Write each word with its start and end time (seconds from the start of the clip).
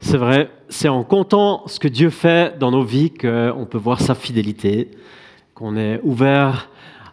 C'est 0.00 0.18
vrai, 0.18 0.50
c'est 0.68 0.88
en 0.88 1.04
comptant 1.04 1.62
ce 1.66 1.80
que 1.80 1.88
Dieu 1.88 2.10
fait 2.10 2.58
dans 2.58 2.70
nos 2.70 2.82
vies 2.82 3.10
qu'on 3.10 3.66
peut 3.68 3.78
voir 3.78 4.00
sa 4.00 4.14
fidélité, 4.14 4.90
qu'on 5.54 5.76
est 5.76 6.00
ouvert 6.02 6.70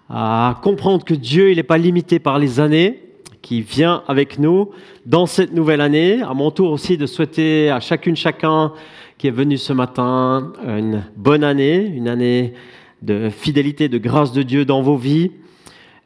à 0.10 0.60
comprendre 0.62 1.04
que 1.06 1.14
Dieu, 1.14 1.52
il 1.52 1.56
n'est 1.56 1.64
pas 1.64 1.78
limité 1.78 2.20
par 2.20 2.38
les 2.40 2.60
années, 2.60 3.00
qui 3.42 3.62
vient 3.62 4.04
avec 4.08 4.38
nous 4.38 4.70
dans 5.06 5.26
cette 5.26 5.54
nouvelle 5.54 5.82
année. 5.82 6.22
À 6.22 6.34
mon 6.34 6.52
tour 6.52 6.72
aussi 6.72 6.98
de 6.98 7.06
souhaiter 7.06 7.70
à 7.70 7.80
chacune, 7.80 8.16
chacun 8.16 8.73
qui 9.18 9.27
est 9.27 9.31
venu 9.31 9.57
ce 9.57 9.73
matin 9.73 10.54
une 10.65 11.04
bonne 11.15 11.43
année, 11.43 11.86
une 11.86 12.07
année 12.07 12.54
de 13.02 13.29
fidélité, 13.29 13.89
de 13.89 13.97
grâce 13.97 14.31
de 14.34 14.43
Dieu 14.43 14.65
dans 14.65 14.81
vos 14.81 14.97
vies. 14.97 15.31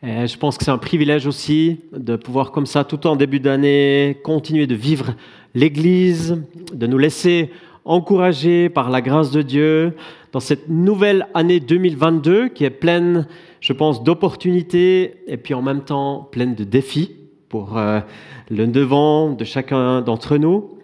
Et 0.03 0.27
je 0.27 0.37
pense 0.37 0.57
que 0.57 0.63
c'est 0.63 0.71
un 0.71 0.77
privilège 0.77 1.25
aussi 1.27 1.79
de 1.91 2.15
pouvoir 2.15 2.51
comme 2.51 2.65
ça, 2.65 2.83
tout 2.83 3.07
en 3.07 3.15
début 3.15 3.39
d'année, 3.39 4.17
continuer 4.23 4.67
de 4.67 4.75
vivre 4.75 5.15
l'Église, 5.55 6.41
de 6.73 6.87
nous 6.87 6.97
laisser 6.97 7.51
encourager 7.85 8.69
par 8.69 8.89
la 8.89 9.01
grâce 9.01 9.31
de 9.31 9.41
Dieu 9.41 9.93
dans 10.33 10.39
cette 10.39 10.69
nouvelle 10.69 11.27
année 11.33 11.59
2022 11.59 12.49
qui 12.49 12.65
est 12.65 12.69
pleine, 12.69 13.27
je 13.61 13.73
pense, 13.73 14.03
d'opportunités 14.03 15.15
et 15.27 15.37
puis 15.37 15.53
en 15.53 15.61
même 15.61 15.81
temps 15.81 16.27
pleine 16.31 16.53
de 16.53 16.63
défis 16.63 17.15
pour 17.49 17.77
euh, 17.77 18.01
le 18.49 18.67
devant 18.67 19.31
de 19.31 19.45
chacun 19.45 20.01
d'entre 20.01 20.37
nous. 20.37 20.77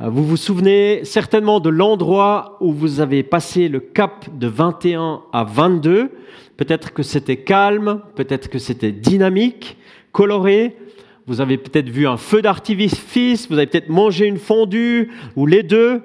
Euh, 0.00 0.08
vous 0.08 0.24
vous 0.24 0.36
souvenez 0.36 1.04
certainement 1.04 1.60
de 1.60 1.70
l'endroit 1.70 2.56
où 2.60 2.72
vous 2.72 3.00
avez 3.00 3.22
passé 3.22 3.68
le 3.68 3.78
cap 3.78 4.26
de 4.36 4.48
21 4.48 5.22
à 5.32 5.44
22. 5.44 6.10
Peut-être 6.56 6.92
que 6.92 7.04
c'était 7.04 7.36
calme, 7.36 8.00
peut-être 8.16 8.48
que 8.48 8.58
c'était 8.58 8.92
dynamique, 8.92 9.76
coloré. 10.10 10.76
Vous 11.26 11.40
avez 11.40 11.56
peut-être 11.56 11.88
vu 11.88 12.06
un 12.06 12.18
feu 12.18 12.42
d'artifice, 12.42 13.48
vous 13.48 13.56
avez 13.56 13.66
peut-être 13.66 13.88
mangé 13.88 14.26
une 14.26 14.36
fondue 14.36 15.10
ou 15.36 15.46
les 15.46 15.62
deux. 15.62 16.02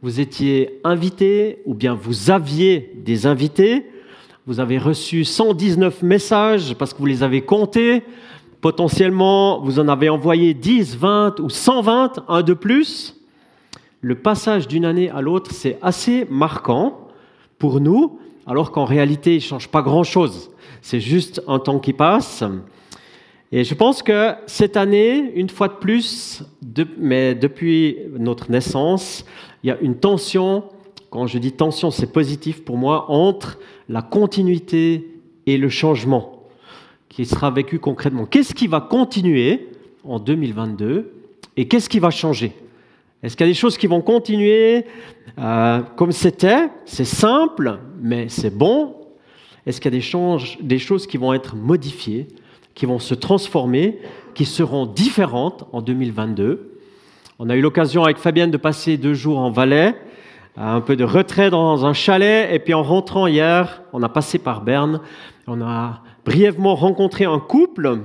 Vous 0.00 0.20
étiez 0.20 0.80
invité 0.84 1.60
ou 1.66 1.74
bien 1.74 1.94
vous 1.94 2.30
aviez 2.30 2.94
des 3.04 3.26
invités. 3.26 3.84
Vous 4.46 4.60
avez 4.60 4.78
reçu 4.78 5.24
119 5.24 6.02
messages 6.02 6.74
parce 6.74 6.94
que 6.94 6.98
vous 6.98 7.06
les 7.06 7.22
avez 7.22 7.42
comptés. 7.42 8.02
Potentiellement, 8.62 9.60
vous 9.60 9.80
en 9.80 9.88
avez 9.88 10.08
envoyé 10.08 10.54
10, 10.54 10.96
20 10.96 11.40
ou 11.40 11.50
120, 11.50 12.24
un 12.26 12.42
de 12.42 12.54
plus. 12.54 13.20
Le 14.00 14.14
passage 14.14 14.66
d'une 14.66 14.86
année 14.86 15.10
à 15.10 15.20
l'autre, 15.20 15.50
c'est 15.52 15.78
assez 15.82 16.26
marquant 16.30 17.08
pour 17.58 17.80
nous, 17.80 18.18
alors 18.46 18.72
qu'en 18.72 18.86
réalité, 18.86 19.32
il 19.32 19.38
ne 19.38 19.42
change 19.42 19.68
pas 19.68 19.82
grand-chose. 19.82 20.50
C'est 20.80 21.00
juste 21.00 21.42
un 21.46 21.58
temps 21.58 21.80
qui 21.80 21.92
passe. 21.92 22.42
Et 23.50 23.64
je 23.64 23.74
pense 23.74 24.02
que 24.02 24.34
cette 24.46 24.76
année, 24.76 25.32
une 25.34 25.48
fois 25.48 25.68
de 25.68 25.74
plus, 25.74 26.42
mais 26.98 27.34
depuis 27.34 27.96
notre 28.18 28.50
naissance, 28.50 29.24
il 29.62 29.68
y 29.68 29.70
a 29.70 29.78
une 29.80 29.96
tension, 29.96 30.64
quand 31.10 31.26
je 31.26 31.38
dis 31.38 31.52
tension, 31.52 31.90
c'est 31.90 32.12
positif 32.12 32.62
pour 32.64 32.76
moi, 32.76 33.10
entre 33.10 33.58
la 33.88 34.02
continuité 34.02 35.08
et 35.46 35.56
le 35.56 35.70
changement 35.70 36.38
qui 37.08 37.24
sera 37.24 37.50
vécu 37.50 37.78
concrètement. 37.78 38.26
Qu'est-ce 38.26 38.54
qui 38.54 38.66
va 38.66 38.80
continuer 38.80 39.68
en 40.04 40.18
2022 40.18 41.10
et 41.56 41.66
qu'est-ce 41.66 41.88
qui 41.88 41.98
va 41.98 42.10
changer? 42.10 42.52
Est-ce 43.22 43.36
qu'il 43.36 43.46
y 43.46 43.48
a 43.48 43.50
des 43.50 43.58
choses 43.58 43.78
qui 43.78 43.86
vont 43.86 44.02
continuer 44.02 44.84
euh, 45.38 45.80
comme 45.96 46.12
c'était? 46.12 46.68
C'est 46.84 47.04
simple, 47.06 47.80
mais 48.00 48.28
c'est 48.28 48.56
bon. 48.56 48.94
Est-ce 49.66 49.80
qu'il 49.80 49.92
y 49.92 49.96
a 49.96 50.00
des, 50.00 50.64
des 50.64 50.78
choses 50.78 51.06
qui 51.06 51.16
vont 51.16 51.32
être 51.32 51.56
modifiées, 51.56 52.28
qui 52.78 52.86
vont 52.86 53.00
se 53.00 53.14
transformer, 53.14 53.98
qui 54.34 54.44
seront 54.44 54.86
différentes 54.86 55.64
en 55.72 55.82
2022 55.82 56.78
On 57.40 57.50
a 57.50 57.56
eu 57.56 57.60
l'occasion 57.60 58.04
avec 58.04 58.18
Fabienne 58.18 58.52
de 58.52 58.56
passer 58.56 58.96
deux 58.96 59.14
jours 59.14 59.38
en 59.38 59.50
Valais, 59.50 59.96
un 60.56 60.80
peu 60.80 60.94
de 60.94 61.02
retrait 61.02 61.50
dans 61.50 61.86
un 61.86 61.92
chalet, 61.92 62.48
et 62.52 62.60
puis 62.60 62.74
en 62.74 62.84
rentrant 62.84 63.26
hier, 63.26 63.82
on 63.92 64.00
a 64.04 64.08
passé 64.08 64.38
par 64.38 64.60
Berne, 64.60 65.00
on 65.48 65.60
a 65.60 66.02
brièvement 66.24 66.76
rencontré 66.76 67.24
un 67.24 67.40
couple 67.40 67.98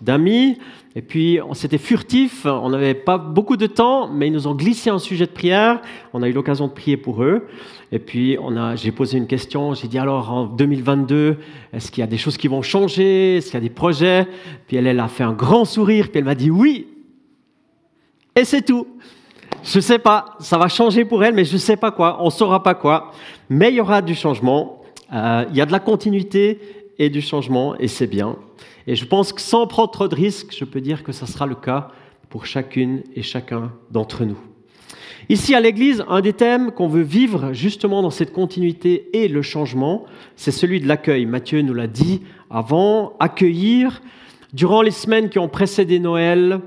d'amis, 0.00 0.56
et 0.96 1.02
puis 1.02 1.38
on 1.46 1.52
s'était 1.52 1.76
furtif, 1.76 2.46
on 2.46 2.70
n'avait 2.70 2.94
pas 2.94 3.18
beaucoup 3.18 3.58
de 3.58 3.66
temps, 3.66 4.08
mais 4.08 4.28
ils 4.28 4.32
nous 4.32 4.46
ont 4.46 4.54
glissé 4.54 4.88
un 4.88 4.98
sujet 4.98 5.26
de 5.26 5.32
prière, 5.32 5.82
on 6.14 6.22
a 6.22 6.28
eu 6.28 6.32
l'occasion 6.32 6.66
de 6.68 6.72
prier 6.72 6.96
pour 6.96 7.22
eux, 7.22 7.46
et 7.94 8.00
puis 8.00 8.36
j'ai 8.74 8.90
posé 8.90 9.18
une 9.18 9.28
question, 9.28 9.72
j'ai 9.72 9.86
dit 9.86 10.00
alors 10.00 10.32
en 10.32 10.46
2022, 10.46 11.36
est-ce 11.72 11.92
qu'il 11.92 12.00
y 12.00 12.02
a 12.02 12.08
des 12.08 12.16
choses 12.16 12.36
qui 12.36 12.48
vont 12.48 12.60
changer, 12.60 13.36
est-ce 13.36 13.46
qu'il 13.46 13.54
y 13.54 13.58
a 13.58 13.60
des 13.60 13.70
projets? 13.70 14.26
Puis 14.66 14.76
elle, 14.76 14.88
elle 14.88 14.98
a 14.98 15.06
fait 15.06 15.22
un 15.22 15.32
grand 15.32 15.64
sourire, 15.64 16.08
puis 16.10 16.18
elle 16.18 16.24
m'a 16.24 16.34
dit 16.34 16.50
oui, 16.50 16.88
et 18.34 18.44
c'est 18.44 18.62
tout. 18.62 18.88
Je 19.62 19.78
ne 19.78 19.80
sais 19.80 20.00
pas, 20.00 20.24
ça 20.40 20.58
va 20.58 20.66
changer 20.66 21.04
pour 21.04 21.22
elle, 21.22 21.34
mais 21.34 21.44
je 21.44 21.52
ne 21.52 21.58
sais 21.58 21.76
pas 21.76 21.92
quoi, 21.92 22.18
on 22.20 22.24
ne 22.24 22.30
saura 22.30 22.64
pas 22.64 22.74
quoi, 22.74 23.12
mais 23.48 23.70
il 23.70 23.76
y 23.76 23.80
aura 23.80 24.02
du 24.02 24.16
changement, 24.16 24.82
euh, 25.12 25.44
il 25.50 25.56
y 25.56 25.60
a 25.60 25.66
de 25.66 25.72
la 25.72 25.78
continuité, 25.78 26.58
et 26.98 27.10
du 27.10 27.20
changement, 27.20 27.76
et 27.78 27.86
c'est 27.86 28.08
bien. 28.08 28.36
Et 28.88 28.96
je 28.96 29.04
pense 29.04 29.32
que 29.32 29.40
sans 29.40 29.68
prendre 29.68 29.92
trop 29.92 30.08
de 30.08 30.16
risques, 30.16 30.52
je 30.56 30.64
peux 30.64 30.80
dire 30.80 31.04
que 31.04 31.12
ça 31.12 31.26
sera 31.26 31.46
le 31.46 31.54
cas 31.54 31.92
pour 32.28 32.44
chacune 32.44 33.04
et 33.14 33.22
chacun 33.22 33.72
d'entre 33.92 34.24
nous. 34.24 34.38
Ici 35.30 35.54
à 35.54 35.60
l'Église, 35.60 36.04
un 36.08 36.20
des 36.20 36.34
thèmes 36.34 36.70
qu'on 36.70 36.88
veut 36.88 37.02
vivre 37.02 37.54
justement 37.54 38.02
dans 38.02 38.10
cette 38.10 38.32
continuité 38.32 39.08
et 39.14 39.28
le 39.28 39.40
changement, 39.40 40.04
c'est 40.36 40.50
celui 40.50 40.80
de 40.80 40.86
l'accueil. 40.86 41.24
Matthieu 41.24 41.62
nous 41.62 41.72
l'a 41.72 41.86
dit 41.86 42.20
avant, 42.50 43.14
accueillir. 43.20 44.02
Durant 44.52 44.82
les 44.82 44.90
semaines 44.90 45.30
qui 45.30 45.38
ont 45.38 45.48
précédé 45.48 45.98
Noël, 45.98 46.60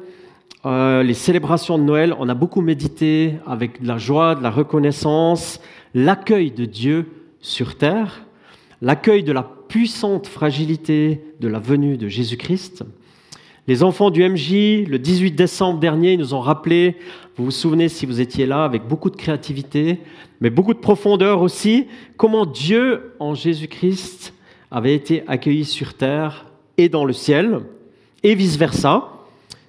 euh, 0.66 1.03
les 1.03 1.13
célébrations 1.13 1.78
de 1.78 1.84
Noël, 1.84 2.16
on 2.18 2.29
a 2.29 2.34
beaucoup 2.34 2.62
médité 2.62 3.35
avec 3.45 3.81
de 3.81 3.88
la 3.88 4.00
joie, 4.00 4.34
de 4.34 4.41
la 4.41 4.50
reconnaissance, 4.50 5.62
l'accueil 5.94 6.50
de 6.50 6.66
Dieu 6.66 7.06
sur 7.39 7.78
terre, 7.78 8.25
l'accueil 8.81 9.24
de 9.24 9.31
la 9.31 9.44
puissante 9.44 10.25
fragilité 10.25 11.22
de 11.39 11.47
la 11.47 11.59
venue 11.59 11.97
de 11.97 12.07
Jésus-Christ. 12.07 12.84
Les 13.68 13.84
enfants 13.84 14.12
du 14.12 14.24
MJ, 14.24 14.88
le 14.88 14.98
18 14.98 15.32
décembre 15.32 15.82
dernier, 15.82 16.16
nous 16.16 16.34
ont 16.34 16.40
rappelé, 16.40 16.96
vous 17.36 17.44
vous 17.44 17.52
souvenez 17.52 17.90
si 17.90 18.06
vous 18.06 18.22
étiez 18.22 18.46
là, 18.46 18.64
avec 18.64 18.88
beaucoup 18.88 19.10
de 19.10 19.18
créativité, 19.18 20.00
mais 20.40 20.50
beaucoup 20.50 20.74
de 20.74 20.80
profondeur 20.80 21.42
aussi, 21.42 21.88
comment 22.16 22.46
Dieu 22.46 23.12
en 23.20 23.34
Jésus-Christ 23.34 24.34
avait 24.72 24.96
été 24.96 25.24
accueilli 25.28 25.66
sur 25.66 25.96
terre 25.96 26.46
et 26.78 26.88
dans 26.88 27.04
le 27.04 27.12
ciel, 27.12 27.60
et 28.24 28.36
vice-versa. 28.36 29.10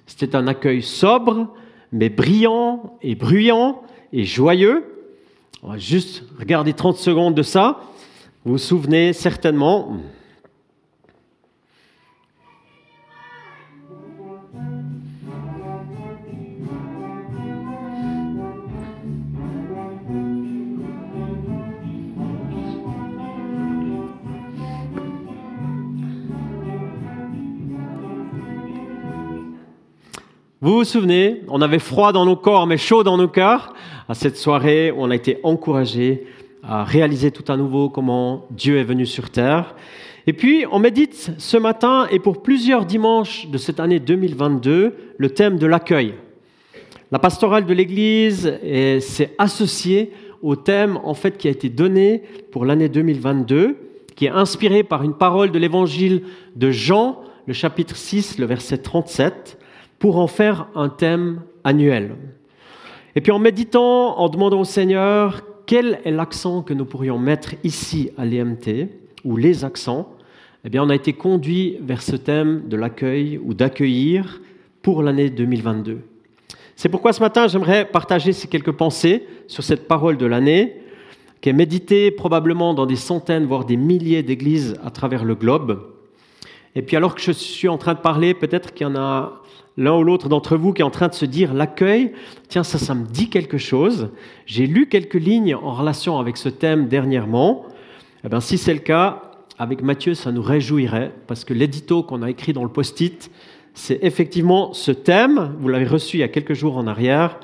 C'était 0.07 0.33
un 0.33 0.47
accueil 0.47 0.81
sobre, 0.81 1.53
mais 1.91 2.07
brillant 2.07 2.97
et 3.01 3.15
bruyant 3.15 3.81
et 4.13 4.23
joyeux. 4.23 4.85
On 5.61 5.71
va 5.71 5.77
juste 5.77 6.23
regarder 6.39 6.71
30 6.71 6.95
secondes 6.95 7.35
de 7.35 7.43
ça. 7.43 7.81
Vous 8.45 8.53
vous 8.53 8.57
souvenez 8.59 9.11
certainement, 9.11 9.97
Vous 30.69 30.75
vous 30.75 30.83
souvenez, 30.83 31.41
on 31.47 31.63
avait 31.63 31.79
froid 31.79 32.11
dans 32.11 32.27
nos 32.27 32.35
corps, 32.35 32.67
mais 32.67 32.77
chaud 32.77 33.01
dans 33.01 33.17
nos 33.17 33.27
cœurs, 33.27 33.73
à 34.07 34.13
cette 34.13 34.37
soirée 34.37 34.91
où 34.91 34.97
on 34.99 35.09
a 35.09 35.15
été 35.15 35.39
encouragés 35.41 36.27
à 36.61 36.83
réaliser 36.83 37.31
tout 37.31 37.51
à 37.51 37.57
nouveau 37.57 37.89
comment 37.89 38.45
Dieu 38.51 38.77
est 38.77 38.83
venu 38.83 39.07
sur 39.07 39.31
terre. 39.31 39.73
Et 40.27 40.33
puis, 40.33 40.65
on 40.71 40.77
médite 40.77 41.31
ce 41.39 41.57
matin 41.57 42.05
et 42.11 42.19
pour 42.19 42.43
plusieurs 42.43 42.85
dimanches 42.85 43.47
de 43.47 43.57
cette 43.57 43.79
année 43.79 43.99
2022 43.99 44.93
le 45.17 45.29
thème 45.31 45.57
de 45.57 45.65
l'accueil. 45.65 46.13
La 47.11 47.17
pastorale 47.17 47.65
de 47.65 47.73
l'Église 47.73 48.53
s'est 48.99 49.33
associée 49.39 50.11
au 50.43 50.55
thème 50.55 50.99
en 51.03 51.15
fait 51.15 51.39
qui 51.39 51.47
a 51.47 51.51
été 51.51 51.69
donné 51.69 52.21
pour 52.51 52.63
l'année 52.63 52.89
2022, 52.89 53.75
qui 54.15 54.27
est 54.27 54.29
inspiré 54.29 54.83
par 54.83 55.01
une 55.01 55.15
parole 55.15 55.49
de 55.49 55.57
l'Évangile 55.57 56.21
de 56.55 56.69
Jean, 56.69 57.23
le 57.47 57.53
chapitre 57.53 57.95
6, 57.95 58.37
le 58.37 58.45
verset 58.45 58.77
37, 58.77 59.57
pour 59.99 60.17
en 60.17 60.27
faire 60.27 60.67
un 60.75 60.89
thème 60.89 61.41
annuel. 61.63 62.15
Et 63.15 63.21
puis 63.21 63.31
en 63.31 63.39
méditant, 63.39 64.17
en 64.17 64.29
demandant 64.29 64.61
au 64.61 64.65
Seigneur 64.65 65.41
quel 65.65 65.99
est 66.03 66.11
l'accent 66.11 66.63
que 66.63 66.73
nous 66.73 66.85
pourrions 66.85 67.19
mettre 67.19 67.53
ici 67.63 68.09
à 68.17 68.25
l'EMT, 68.25 68.87
ou 69.23 69.37
les 69.37 69.65
accents 69.65 70.09
Eh 70.65 70.69
bien, 70.69 70.83
on 70.83 70.89
a 70.89 70.95
été 70.95 71.13
conduit 71.13 71.77
vers 71.81 72.01
ce 72.01 72.15
thème 72.15 72.63
de 72.67 72.75
l'accueil 72.75 73.39
ou 73.43 73.53
d'accueillir 73.53 74.41
pour 74.81 75.03
l'année 75.03 75.29
2022. 75.29 75.99
C'est 76.75 76.89
pourquoi 76.89 77.13
ce 77.13 77.19
matin, 77.19 77.47
j'aimerais 77.47 77.85
partager 77.85 78.31
ces 78.31 78.47
quelques 78.47 78.71
pensées 78.71 79.27
sur 79.47 79.63
cette 79.63 79.87
parole 79.87 80.17
de 80.17 80.25
l'année, 80.25 80.75
qui 81.41 81.49
est 81.49 81.53
méditée 81.53 82.09
probablement 82.11 82.73
dans 82.73 82.85
des 82.85 82.95
centaines, 82.95 83.45
voire 83.45 83.65
des 83.65 83.77
milliers 83.77 84.23
d'églises 84.23 84.75
à 84.83 84.89
travers 84.89 85.23
le 85.23 85.35
globe. 85.35 85.87
Et 86.75 86.81
puis 86.81 86.95
alors 86.95 87.15
que 87.15 87.21
je 87.21 87.31
suis 87.31 87.67
en 87.67 87.77
train 87.77 87.93
de 87.93 87.99
parler, 87.99 88.33
peut-être 88.33 88.73
qu'il 88.73 88.87
y 88.87 88.89
en 88.89 88.95
a 88.95 89.38
l'un 89.79 89.95
ou 89.95 90.03
l'autre 90.03 90.29
d'entre 90.29 90.57
vous 90.57 90.73
qui 90.73 90.81
est 90.81 90.85
en 90.85 90.91
train 90.91 91.07
de 91.07 91.13
se 91.13 91.25
dire 91.25 91.53
l'accueil, 91.53 92.11
tiens, 92.49 92.63
ça, 92.63 92.77
ça 92.77 92.93
me 92.93 93.05
dit 93.05 93.29
quelque 93.29 93.57
chose. 93.57 94.09
J'ai 94.45 94.67
lu 94.67 94.87
quelques 94.87 95.15
lignes 95.15 95.55
en 95.55 95.73
relation 95.73 96.19
avec 96.19 96.37
ce 96.37 96.49
thème 96.49 96.87
dernièrement. 96.87 97.65
Eh 98.25 98.29
bien, 98.29 98.41
si 98.41 98.57
c'est 98.57 98.73
le 98.73 98.81
cas, 98.81 99.21
avec 99.57 99.81
Mathieu, 99.81 100.13
ça 100.13 100.31
nous 100.31 100.41
réjouirait, 100.41 101.13
parce 101.27 101.45
que 101.45 101.53
l'édito 101.53 102.03
qu'on 102.03 102.21
a 102.21 102.29
écrit 102.29 102.51
dans 102.53 102.63
le 102.63 102.69
post-it, 102.69 103.31
c'est 103.73 103.99
effectivement 104.03 104.73
ce 104.73 104.91
thème. 104.91 105.55
Vous 105.59 105.69
l'avez 105.69 105.87
reçu 105.87 106.17
il 106.17 106.19
y 106.19 106.23
a 106.23 106.27
quelques 106.27 106.53
jours 106.53 106.77
en 106.77 106.85
arrière, 106.85 107.39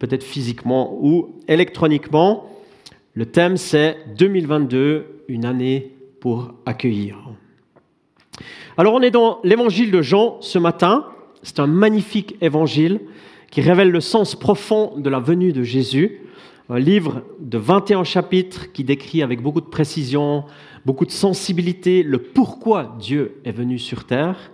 peut-être 0.00 0.24
physiquement 0.24 0.98
ou 1.00 1.36
électroniquement. 1.46 2.50
Le 3.14 3.26
thème, 3.26 3.56
c'est 3.56 3.96
2022, 4.18 5.22
une 5.28 5.44
année 5.44 5.92
pour 6.20 6.52
accueillir. 6.66 7.16
Alors 8.76 8.94
on 8.94 9.00
est 9.00 9.10
dans 9.10 9.38
l'évangile 9.44 9.90
de 9.90 10.02
Jean 10.02 10.38
ce 10.40 10.58
matin. 10.58 11.06
C'est 11.42 11.60
un 11.60 11.66
magnifique 11.66 12.36
évangile 12.40 13.00
qui 13.50 13.60
révèle 13.60 13.90
le 13.90 14.00
sens 14.00 14.34
profond 14.34 14.96
de 14.96 15.08
la 15.08 15.20
venue 15.20 15.52
de 15.52 15.62
Jésus. 15.62 16.20
Un 16.68 16.78
livre 16.78 17.22
de 17.38 17.58
21 17.58 18.04
chapitres 18.04 18.72
qui 18.72 18.82
décrit 18.82 19.22
avec 19.22 19.40
beaucoup 19.40 19.60
de 19.60 19.66
précision, 19.66 20.44
beaucoup 20.84 21.06
de 21.06 21.12
sensibilité 21.12 22.02
le 22.02 22.18
pourquoi 22.18 22.96
Dieu 22.98 23.40
est 23.44 23.52
venu 23.52 23.78
sur 23.78 24.04
terre. 24.04 24.50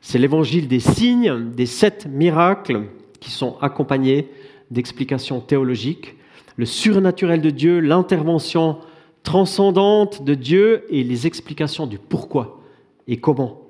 C'est 0.00 0.18
l'évangile 0.18 0.68
des 0.68 0.80
signes, 0.80 1.52
des 1.54 1.66
sept 1.66 2.06
miracles 2.06 2.84
qui 3.20 3.30
sont 3.30 3.56
accompagnés 3.60 4.28
d'explications 4.70 5.40
théologiques, 5.40 6.16
le 6.56 6.66
surnaturel 6.66 7.40
de 7.40 7.50
Dieu, 7.50 7.80
l'intervention 7.80 8.78
transcendante 9.22 10.22
de 10.24 10.34
Dieu 10.34 10.84
et 10.90 11.02
les 11.02 11.26
explications 11.26 11.86
du 11.86 11.98
pourquoi 11.98 12.60
et 13.08 13.16
comment. 13.16 13.63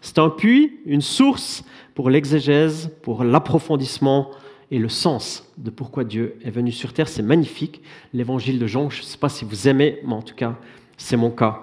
C'est 0.00 0.18
un 0.18 0.30
puits, 0.30 0.78
une 0.86 1.02
source 1.02 1.64
pour 1.94 2.10
l'exégèse, 2.10 2.90
pour 3.02 3.24
l'approfondissement 3.24 4.30
et 4.70 4.78
le 4.78 4.88
sens 4.88 5.52
de 5.58 5.70
pourquoi 5.70 6.04
Dieu 6.04 6.36
est 6.44 6.50
venu 6.50 6.72
sur 6.72 6.92
terre. 6.92 7.08
C'est 7.08 7.22
magnifique, 7.22 7.82
l'évangile 8.14 8.58
de 8.58 8.66
Jean. 8.66 8.88
Je 8.88 9.00
ne 9.00 9.06
sais 9.06 9.18
pas 9.18 9.28
si 9.28 9.44
vous 9.44 9.68
aimez, 9.68 9.98
mais 10.04 10.14
en 10.14 10.22
tout 10.22 10.34
cas, 10.34 10.56
c'est 10.96 11.16
mon 11.16 11.30
cas. 11.30 11.60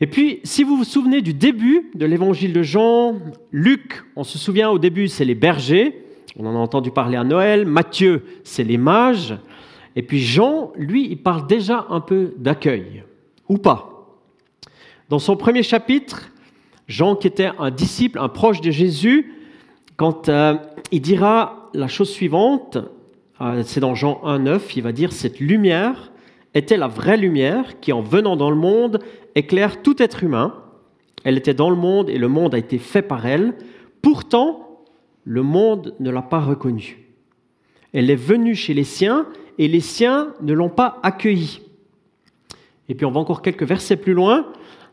Et 0.00 0.06
puis, 0.06 0.40
si 0.44 0.64
vous 0.64 0.76
vous 0.76 0.84
souvenez 0.84 1.22
du 1.22 1.34
début 1.34 1.90
de 1.94 2.04
l'évangile 2.04 2.52
de 2.52 2.62
Jean, 2.62 3.16
Luc, 3.52 4.04
on 4.16 4.24
se 4.24 4.38
souvient 4.38 4.70
au 4.70 4.78
début, 4.78 5.08
c'est 5.08 5.24
les 5.24 5.34
bergers. 5.34 6.04
On 6.36 6.46
en 6.46 6.54
a 6.54 6.58
entendu 6.58 6.90
parler 6.90 7.16
à 7.16 7.24
Noël. 7.24 7.64
Matthieu, 7.64 8.24
c'est 8.42 8.64
les 8.64 8.76
mages. 8.76 9.36
Et 9.96 10.02
puis 10.02 10.20
Jean, 10.20 10.72
lui, 10.76 11.08
il 11.08 11.18
parle 11.18 11.46
déjà 11.46 11.86
un 11.90 12.00
peu 12.00 12.34
d'accueil, 12.36 13.04
ou 13.48 13.58
pas. 13.58 14.18
Dans 15.08 15.20
son 15.20 15.36
premier 15.36 15.62
chapitre, 15.62 16.30
Jean, 16.86 17.16
qui 17.16 17.26
était 17.26 17.50
un 17.58 17.70
disciple, 17.70 18.18
un 18.18 18.28
proche 18.28 18.60
de 18.60 18.70
Jésus, 18.70 19.32
quand 19.96 20.28
euh, 20.28 20.54
il 20.90 21.00
dira 21.00 21.70
la 21.74 21.88
chose 21.88 22.10
suivante, 22.10 22.78
euh, 23.40 23.62
c'est 23.64 23.80
dans 23.80 23.94
Jean 23.94 24.20
1,9, 24.24 24.60
il 24.76 24.82
va 24.82 24.92
dire 24.92 25.12
Cette 25.12 25.40
lumière 25.40 26.12
était 26.54 26.76
la 26.76 26.88
vraie 26.88 27.16
lumière 27.16 27.80
qui, 27.80 27.92
en 27.92 28.02
venant 28.02 28.36
dans 28.36 28.50
le 28.50 28.56
monde, 28.56 29.00
éclaire 29.34 29.82
tout 29.82 30.02
être 30.02 30.22
humain. 30.22 30.54
Elle 31.24 31.38
était 31.38 31.54
dans 31.54 31.70
le 31.70 31.76
monde 31.76 32.10
et 32.10 32.18
le 32.18 32.28
monde 32.28 32.54
a 32.54 32.58
été 32.58 32.78
fait 32.78 33.02
par 33.02 33.26
elle. 33.26 33.54
Pourtant, 34.02 34.84
le 35.24 35.42
monde 35.42 35.94
ne 36.00 36.10
l'a 36.10 36.22
pas 36.22 36.40
reconnue. 36.40 36.98
Elle 37.92 38.10
est 38.10 38.16
venue 38.16 38.54
chez 38.54 38.74
les 38.74 38.84
siens 38.84 39.26
et 39.58 39.68
les 39.68 39.80
siens 39.80 40.34
ne 40.42 40.52
l'ont 40.52 40.68
pas 40.68 40.98
accueillie. 41.02 41.60
Et 42.88 42.94
puis 42.94 43.06
on 43.06 43.10
va 43.10 43.20
encore 43.20 43.40
quelques 43.40 43.64
versets 43.64 43.96
plus 43.96 44.12
loin. 44.12 44.46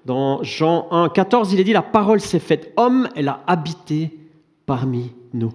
Dans 0.05 0.41
Jean 0.43 0.87
1, 0.91 1.09
14, 1.09 1.53
il 1.53 1.59
est 1.59 1.63
dit, 1.63 1.73
la 1.73 1.81
parole 1.81 2.19
s'est 2.19 2.39
faite 2.39 2.73
homme, 2.77 3.07
elle 3.15 3.27
a 3.27 3.43
habité 3.47 4.17
parmi 4.65 5.11
nous. 5.33 5.53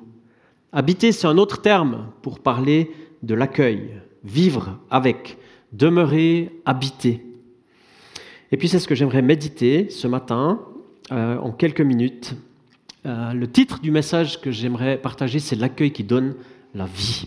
Habiter, 0.73 1.13
c'est 1.13 1.27
un 1.27 1.39
autre 1.39 1.63
terme 1.63 2.09
pour 2.23 2.39
parler 2.39 2.91
de 3.23 3.35
l'accueil, 3.35 4.01
vivre 4.25 4.79
avec, 4.91 5.39
demeurer, 5.73 6.53
habiter. 6.65 7.25
Et 8.53 8.57
puis 8.57 8.69
c'est 8.69 8.79
ce 8.79 8.87
que 8.87 8.95
j'aimerais 8.95 9.23
méditer 9.23 9.91
ce 9.91 10.07
matin, 10.07 10.61
euh, 11.13 11.39
en 11.39 11.51
quelques 11.51 11.81
minutes. 11.81 12.35
Euh, 13.05 13.33
le 13.33 13.47
titre 13.51 13.81
du 13.81 13.91
message 13.91 14.41
que 14.41 14.51
j'aimerais 14.51 14.99
partager, 14.99 15.39
c'est 15.39 15.57
l'accueil 15.57 15.93
qui 15.93 16.05
donne 16.05 16.35
la 16.75 16.87
vie. 16.87 17.27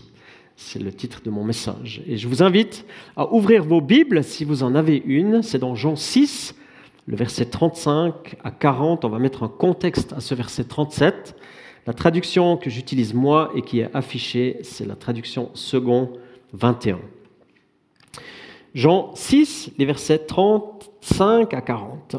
C'est 0.56 0.78
le 0.78 0.92
titre 0.92 1.22
de 1.22 1.30
mon 1.30 1.42
message. 1.44 2.02
Et 2.06 2.18
je 2.18 2.28
vous 2.28 2.42
invite 2.42 2.84
à 3.16 3.32
ouvrir 3.32 3.64
vos 3.64 3.80
Bibles, 3.80 4.22
si 4.22 4.44
vous 4.44 4.62
en 4.62 4.74
avez 4.74 5.02
une. 5.06 5.42
C'est 5.42 5.58
dans 5.58 5.74
Jean 5.74 5.96
6, 5.96 6.54
le 7.10 7.16
verset 7.16 7.46
35 7.46 8.36
à 8.44 8.52
40. 8.52 9.04
On 9.04 9.08
va 9.08 9.18
mettre 9.18 9.42
un 9.42 9.48
contexte 9.48 10.12
à 10.12 10.20
ce 10.20 10.32
verset 10.36 10.62
37. 10.62 11.34
La 11.88 11.92
traduction 11.92 12.56
que 12.56 12.70
j'utilise 12.70 13.14
moi 13.14 13.50
et 13.56 13.62
qui 13.62 13.80
est 13.80 13.90
affichée, 13.92 14.58
c'est 14.62 14.86
la 14.86 14.94
traduction 14.94 15.50
second 15.54 16.12
21. 16.52 17.00
Jean 18.74 19.10
6, 19.16 19.72
les 19.76 19.86
versets 19.86 20.20
35 20.20 21.52
à 21.52 21.60
40. 21.60 22.14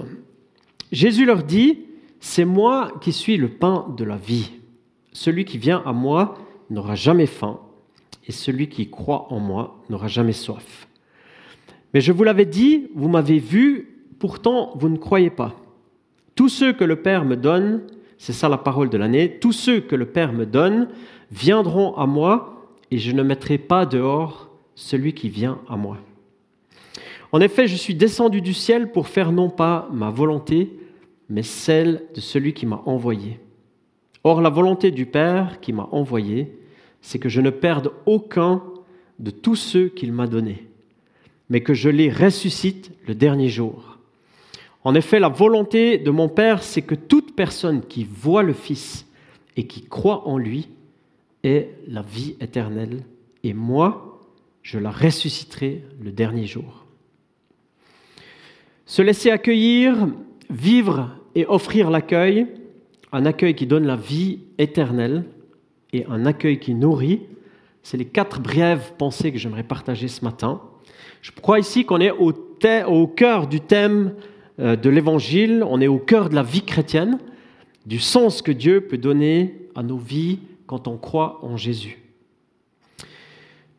Jésus 0.92 1.26
leur 1.26 1.44
dit, 1.44 1.86
C'est 2.20 2.44
moi 2.44 2.92
qui 3.00 3.14
suis 3.14 3.38
le 3.38 3.48
pain 3.48 3.86
de 3.96 4.04
la 4.04 4.18
vie. 4.18 4.52
Celui 5.14 5.46
qui 5.46 5.58
vient 5.58 5.82
à 5.86 5.94
moi 5.94 6.36
n'aura 6.70 6.96
jamais 6.96 7.28
faim, 7.28 7.62
et 8.28 8.34
celui 8.34 8.68
qui 8.68 8.90
croit 8.90 9.32
en 9.32 9.40
moi 9.40 9.82
n'aura 9.90 10.10
jamais 10.10 10.34
soif. 10.34 10.90
Mais 11.94 12.02
je 12.02 12.12
vous 12.12 12.26
l'avais 12.26 12.46
dit, 12.46 12.90
vous 12.94 13.10
m'avez 13.10 13.40
vu, 13.40 13.91
Pourtant, 14.22 14.74
vous 14.76 14.88
ne 14.88 14.98
croyez 14.98 15.32
pas. 15.32 15.56
Tous 16.36 16.48
ceux 16.48 16.74
que 16.74 16.84
le 16.84 16.98
Père 16.98 17.26
me 17.26 17.36
donne, 17.36 17.82
c'est 18.20 18.34
ça 18.34 18.50
la 18.50 18.60
parole 18.60 18.92
de 18.92 18.98
l'année, 19.00 19.40
tous 19.40 19.52
ceux 19.52 19.82
que 19.82 19.96
le 19.96 20.06
Père 20.06 20.32
me 20.32 20.46
donne 20.46 20.90
viendront 21.32 21.96
à 21.96 22.06
moi 22.06 22.68
et 22.92 23.00
je 23.00 23.14
ne 23.14 23.24
mettrai 23.24 23.58
pas 23.58 23.88
dehors 23.88 24.52
celui 24.76 25.14
qui 25.14 25.28
vient 25.28 25.60
à 25.68 25.76
moi. 25.76 25.98
En 27.32 27.42
effet, 27.42 27.66
je 27.66 27.76
suis 27.76 27.96
descendu 27.96 28.42
du 28.42 28.54
ciel 28.54 28.92
pour 28.92 29.08
faire 29.08 29.32
non 29.32 29.50
pas 29.50 29.90
ma 29.92 30.12
volonté, 30.12 30.70
mais 31.28 31.42
celle 31.42 32.04
de 32.14 32.22
celui 32.22 32.54
qui 32.54 32.68
m'a 32.68 32.84
envoyé. 32.86 33.40
Or, 34.24 34.40
la 34.42 34.52
volonté 34.52 34.92
du 34.92 35.08
Père 35.08 35.60
qui 35.62 35.74
m'a 35.74 35.90
envoyé, 35.92 36.60
c'est 37.02 37.18
que 37.18 37.28
je 37.28 37.42
ne 37.42 37.50
perde 37.50 37.92
aucun 38.06 38.62
de 39.18 39.32
tous 39.32 39.56
ceux 39.56 39.88
qu'il 39.88 40.14
m'a 40.14 40.28
donnés, 40.28 40.68
mais 41.50 41.62
que 41.62 41.74
je 41.74 41.90
les 41.90 42.12
ressuscite 42.12 42.92
le 43.08 43.16
dernier 43.16 43.50
jour. 43.50 43.91
En 44.84 44.96
effet, 44.96 45.20
la 45.20 45.30
volonté 45.30 45.98
de 45.98 46.12
mon 46.12 46.28
Père, 46.28 46.64
c'est 46.64 46.82
que 46.82 46.96
toute 46.96 47.36
personne 47.36 47.82
qui 47.82 48.04
voit 48.04 48.44
le 48.44 48.54
Fils 48.54 49.06
et 49.56 49.68
qui 49.68 49.84
croit 49.84 50.28
en 50.28 50.38
lui 50.38 50.70
ait 51.44 51.70
la 51.88 52.02
vie 52.02 52.36
éternelle, 52.40 53.04
et 53.44 53.54
moi, 53.54 54.20
je 54.64 54.80
la 54.80 54.92
ressusciterai 54.92 55.84
le 56.02 56.12
dernier 56.12 56.46
jour. 56.46 56.86
Se 58.86 59.02
laisser 59.02 59.32
accueillir, 59.32 60.08
vivre 60.50 61.10
et 61.36 61.46
offrir 61.46 61.90
l'accueil, 61.90 62.48
un 63.12 63.26
accueil 63.26 63.56
qui 63.56 63.68
donne 63.68 63.86
la 63.86 63.96
vie 63.96 64.40
éternelle 64.58 65.26
et 65.94 66.06
un 66.08 66.26
accueil 66.26 66.60
qui 66.60 66.74
nourrit, 66.74 67.22
c'est 67.84 67.98
les 67.98 68.06
quatre 68.06 68.40
brèves 68.40 68.94
pensées 68.98 69.32
que 69.32 69.38
j'aimerais 69.38 69.64
partager 69.64 70.08
ce 70.08 70.24
matin. 70.24 70.62
Je 71.22 71.32
crois 71.32 71.60
ici 71.60 71.86
qu'on 71.86 72.00
est 72.00 72.12
au, 72.12 72.34
au 72.88 73.08
cœur 73.08 73.48
du 73.48 73.60
thème 73.60 74.14
de 74.62 74.90
l'Évangile, 74.90 75.64
on 75.68 75.82
est 75.82 75.88
au 75.88 75.98
cœur 75.98 76.30
de 76.30 76.36
la 76.36 76.44
vie 76.44 76.62
chrétienne, 76.62 77.18
du 77.86 78.00
sens 78.00 78.42
que 78.42 78.52
Dieu 78.52 78.82
peut 78.82 78.98
donner 78.98 79.56
à 79.76 79.84
nos 79.84 79.98
vies 79.98 80.40
quand 80.68 80.88
on 80.88 80.98
croit 80.98 81.40
en 81.44 81.58
Jésus. 81.58 81.98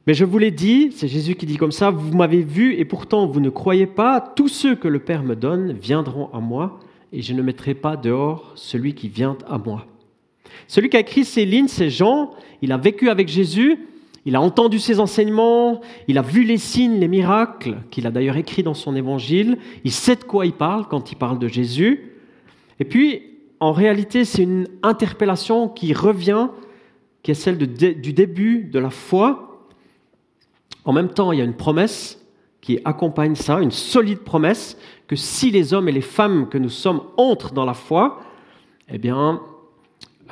Mais 0.07 0.15
je 0.15 0.25
vous 0.25 0.39
l'ai 0.39 0.51
dit, 0.51 0.91
c'est 0.93 1.07
Jésus 1.07 1.37
qui 1.37 1.47
dit 1.47 1.57
comme 1.57 1.71
ça, 1.71 1.91
vous 1.91 2.17
m'avez 2.17 2.43
vu 2.43 2.75
et 2.75 2.85
pourtant 2.85 3.27
vous 3.27 3.39
ne 3.39 3.51
croyez 3.51 3.87
pas, 3.87 4.21
tous 4.21 4.49
ceux 4.49 4.75
que 4.75 4.89
le 4.89 4.99
Père 4.99 5.23
me 5.23 5.37
donne 5.37 5.73
viendront 5.73 6.29
à 6.33 6.41
moi 6.41 6.81
et 7.13 7.23
je 7.23 7.33
ne 7.35 7.43
mettrai 7.43 7.75
pas 7.75 7.97
dehors 7.97 8.53
celui 8.57 8.95
qui 8.95 9.09
vient 9.09 9.39
à 9.47 9.59
moi. 9.59 9.87
Celui 10.67 10.89
qui 10.89 10.97
a 10.97 11.01
écrit 11.01 11.25
ces 11.25 11.45
lignes, 11.45 11.69
c'est 11.69 11.91
Jean, 11.91 12.33
il 12.63 12.73
a 12.73 12.79
vécu 12.79 13.11
avec 13.11 13.29
Jésus, 13.29 13.79
il 14.25 14.37
a 14.37 14.41
entendu 14.41 14.79
ses 14.79 15.01
enseignements, 15.01 15.81
il 16.07 16.17
a 16.17 16.23
vu 16.23 16.45
les 16.45 16.59
signes, 16.59 16.99
les 17.01 17.09
miracles 17.09 17.79
qu'il 17.91 18.07
a 18.07 18.11
d'ailleurs 18.11 18.37
écrits 18.37 18.63
dans 18.63 18.75
son 18.75 18.95
évangile, 18.95 19.59
il 19.85 19.91
sait 19.91 20.17
de 20.17 20.25
quoi 20.25 20.47
il 20.47 20.53
parle 20.53 20.87
quand 20.87 21.11
il 21.11 21.17
parle 21.17 21.39
de 21.39 21.49
Jésus. 21.49 22.13
Et 22.79 22.85
puis, 22.85 23.23
en 23.59 23.73
réalité, 23.73 24.25
c'est 24.25 24.43
une 24.43 24.69
interpellation 24.83 25.69
qui 25.69 25.93
revient, 25.93 26.49
qui 27.23 27.33
est 27.33 27.35
celle 27.35 27.59
du 27.59 28.13
début 28.13 28.65
de 28.65 28.79
la 28.79 28.91
foi. 28.91 29.67
En 30.85 30.93
même 30.93 31.09
temps, 31.09 31.33
il 31.33 31.39
y 31.39 31.43
a 31.43 31.45
une 31.45 31.57
promesse 31.57 32.21
qui 32.61 32.79
accompagne 32.85 33.35
ça, 33.35 33.61
une 33.61 33.73
solide 33.73 34.21
promesse, 34.21 34.79
que 35.09 35.17
si 35.17 35.51
les 35.51 35.75
hommes 35.75 35.89
et 35.89 35.93
les 35.93 36.01
femmes 36.01 36.49
que 36.49 36.59
nous 36.59 36.69
sommes 36.69 37.03
entrent 37.17 37.53
dans 37.53 37.65
la 37.65 37.75
foi, 37.75 38.21
eh 38.89 38.99
bien, 38.99 39.41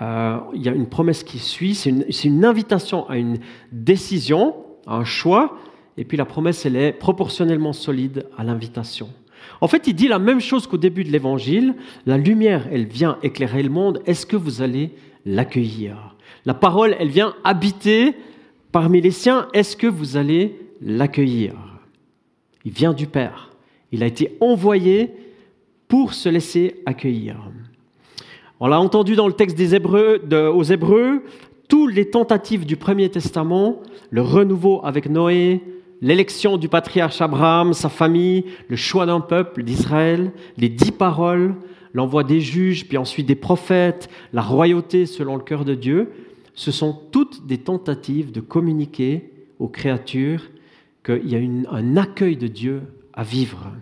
euh, 0.00 0.38
il 0.54 0.62
y 0.62 0.68
a 0.68 0.72
une 0.72 0.88
promesse 0.88 1.22
qui 1.22 1.38
suit, 1.38 1.74
c'est 1.74 1.90
une, 2.24 2.44
invitation 2.44 3.08
à 3.08 3.16
une 3.16 3.38
décision, 3.72 4.54
à 4.86 4.96
un 4.96 5.04
choix, 5.04 5.58
et 5.96 6.04
puis 6.04 6.16
la 6.16 6.24
promesse, 6.24 6.64
elle 6.64 6.76
est 6.76 6.92
proportionnellement 6.92 7.72
solide 7.72 8.26
à 8.38 8.44
l'invitation. 8.44 9.08
En 9.60 9.68
fait, 9.68 9.86
il 9.86 9.94
dit 9.94 10.08
la 10.08 10.18
même 10.18 10.40
chose 10.40 10.66
qu'au 10.66 10.78
début 10.78 11.04
de 11.04 11.10
l'évangile, 11.10 11.74
la 12.06 12.16
lumière, 12.16 12.66
elle 12.72 12.86
vient 12.86 13.18
éclairer 13.22 13.62
le 13.62 13.68
monde, 13.68 14.00
est-ce 14.06 14.24
que 14.24 14.36
vous 14.36 14.62
allez 14.62 14.92
l'accueillir? 15.26 16.16
La 16.46 16.54
parole, 16.54 16.96
elle 16.98 17.10
vient 17.10 17.34
habiter 17.44 18.14
parmi 18.72 19.00
les 19.00 19.10
siens. 19.10 19.48
Est-ce 19.52 19.76
que 19.76 19.86
vous 19.86 20.16
allez 20.16 20.58
l'accueillir? 20.80 21.54
Il 22.64 22.72
vient 22.72 22.92
du 22.92 23.06
Père. 23.06 23.50
Il 23.92 24.02
a 24.02 24.06
été 24.06 24.36
envoyé 24.40 25.10
pour 25.88 26.14
se 26.14 26.28
laisser 26.28 26.80
accueillir. 26.86 27.36
On 28.62 28.66
l'a 28.66 28.78
entendu 28.78 29.16
dans 29.16 29.26
le 29.26 29.32
texte 29.32 29.56
des 29.56 29.74
Hébreux, 29.74 30.20
aux 30.54 30.62
Hébreux, 30.62 31.22
toutes 31.66 31.94
les 31.94 32.10
tentatives 32.10 32.66
du 32.66 32.76
Premier 32.76 33.08
Testament, 33.08 33.80
le 34.10 34.20
renouveau 34.20 34.82
avec 34.84 35.08
Noé, 35.08 35.62
l'élection 36.02 36.58
du 36.58 36.68
patriarche 36.68 37.22
Abraham, 37.22 37.72
sa 37.72 37.88
famille, 37.88 38.44
le 38.68 38.76
choix 38.76 39.06
d'un 39.06 39.20
peuple 39.20 39.62
d'Israël, 39.62 40.32
les 40.58 40.68
dix 40.68 40.92
paroles, 40.92 41.54
l'envoi 41.94 42.22
des 42.22 42.42
juges, 42.42 42.86
puis 42.86 42.98
ensuite 42.98 43.24
des 43.24 43.34
prophètes, 43.34 44.10
la 44.34 44.42
royauté 44.42 45.06
selon 45.06 45.36
le 45.36 45.42
cœur 45.42 45.64
de 45.64 45.74
Dieu, 45.74 46.10
ce 46.54 46.70
sont 46.70 46.92
toutes 47.10 47.46
des 47.46 47.58
tentatives 47.58 48.30
de 48.30 48.40
communiquer 48.40 49.30
aux 49.58 49.68
créatures 49.68 50.50
qu'il 51.02 51.30
y 51.30 51.34
a 51.34 51.74
un 51.74 51.96
accueil 51.96 52.36
de 52.36 52.46
Dieu 52.46 52.82
à 53.14 53.22
vivre, 53.22 53.72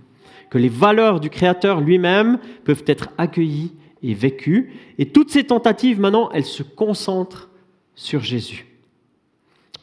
que 0.50 0.58
les 0.58 0.68
valeurs 0.68 1.18
du 1.18 1.30
Créateur 1.30 1.80
lui-même 1.80 2.38
peuvent 2.62 2.84
être 2.86 3.08
accueillies 3.18 3.72
et 4.02 4.14
vécues. 4.14 4.72
Et 4.98 5.06
toutes 5.06 5.30
ces 5.30 5.44
tentatives, 5.44 6.00
maintenant, 6.00 6.30
elles 6.32 6.44
se 6.44 6.62
concentrent 6.62 7.48
sur 7.94 8.20
Jésus, 8.20 8.66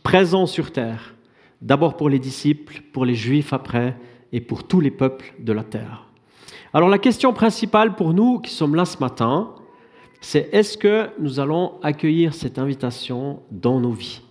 présent 0.03 0.45
sur 0.45 0.71
terre, 0.71 1.15
d'abord 1.61 1.97
pour 1.97 2.09
les 2.09 2.19
disciples, 2.19 2.81
pour 2.93 3.05
les 3.05 3.15
juifs 3.15 3.53
après, 3.53 3.97
et 4.31 4.41
pour 4.41 4.67
tous 4.67 4.81
les 4.81 4.91
peuples 4.91 5.33
de 5.39 5.53
la 5.53 5.63
terre. 5.63 6.07
Alors 6.73 6.89
la 6.89 6.97
question 6.97 7.31
principale 7.31 7.95
pour 7.95 8.13
nous 8.13 8.39
qui 8.39 8.51
sommes 8.51 8.75
là 8.75 8.83
ce 8.83 8.97
matin, 8.99 9.55
c'est 10.19 10.49
est-ce 10.53 10.77
que 10.77 11.07
nous 11.19 11.39
allons 11.39 11.79
accueillir 11.81 12.33
cette 12.33 12.59
invitation 12.59 13.39
dans 13.51 13.79
nos 13.79 13.91
vies? 13.91 14.21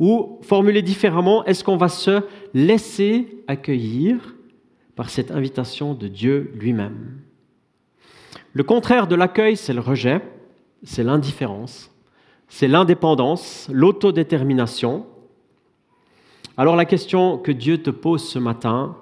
Ou, 0.00 0.40
formulé 0.42 0.82
différemment, 0.82 1.44
est-ce 1.44 1.62
qu'on 1.62 1.76
va 1.76 1.88
se 1.88 2.22
laisser 2.52 3.44
accueillir 3.46 4.34
par 4.96 5.10
cette 5.10 5.30
invitation 5.30 5.94
de 5.94 6.08
Dieu 6.08 6.52
lui-même? 6.56 7.20
Le 8.54 8.62
contraire 8.62 9.08
de 9.08 9.16
l'accueil, 9.16 9.56
c'est 9.56 9.74
le 9.74 9.80
rejet, 9.80 10.22
c'est 10.84 11.02
l'indifférence, 11.02 11.90
c'est 12.48 12.68
l'indépendance, 12.68 13.68
l'autodétermination, 13.72 15.06
alors 16.56 16.76
la 16.76 16.84
question 16.84 17.36
que 17.36 17.50
Dieu 17.50 17.78
te 17.78 17.90
pose 17.90 18.22
ce 18.22 18.38
matin, 18.38 18.96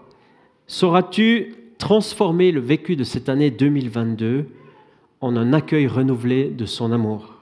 sauras-tu 0.67 1.55
transformer 1.77 2.51
le 2.51 2.61
vécu 2.61 2.97
de 2.97 3.05
cette 3.05 3.29
année 3.29 3.51
2022 3.51 4.47
en 5.21 5.37
un 5.37 5.53
accueil 5.53 5.87
renouvelé 5.87 6.49
de 6.49 6.65
son 6.65 6.91
amour? 6.91 7.35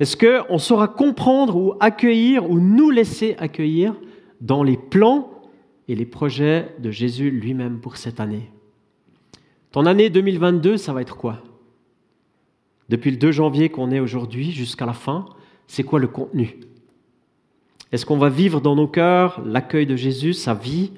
Est-ce 0.00 0.16
qu'on 0.16 0.56
saura 0.56 0.88
comprendre 0.88 1.56
ou 1.56 1.74
accueillir 1.78 2.48
ou 2.48 2.58
nous 2.58 2.88
laisser 2.88 3.36
accueillir 3.38 3.94
dans 4.40 4.62
les 4.62 4.78
plans 4.78 5.30
et 5.88 5.94
les 5.94 6.06
projets 6.06 6.74
de 6.78 6.90
Jésus 6.90 7.30
lui-même 7.30 7.80
pour 7.80 7.98
cette 7.98 8.18
année? 8.18 8.50
Ton 9.70 9.84
année 9.84 10.08
2022, 10.08 10.78
ça 10.78 10.92
va 10.92 11.02
être 11.02 11.16
quoi? 11.16 11.42
Depuis 12.88 13.10
le 13.10 13.18
2 13.18 13.32
janvier 13.32 13.68
qu'on 13.68 13.90
est 13.90 14.00
aujourd'hui 14.00 14.52
jusqu'à 14.52 14.86
la 14.86 14.94
fin, 14.94 15.26
c'est 15.66 15.82
quoi 15.82 15.98
le 15.98 16.08
contenu? 16.08 16.58
Est-ce 17.92 18.06
qu'on 18.06 18.16
va 18.16 18.30
vivre 18.30 18.60
dans 18.60 18.76
nos 18.76 18.88
cœurs 18.88 19.42
l'accueil 19.44 19.86
de 19.86 19.96
Jésus, 19.96 20.32
sa 20.32 20.54
vie, 20.54 20.92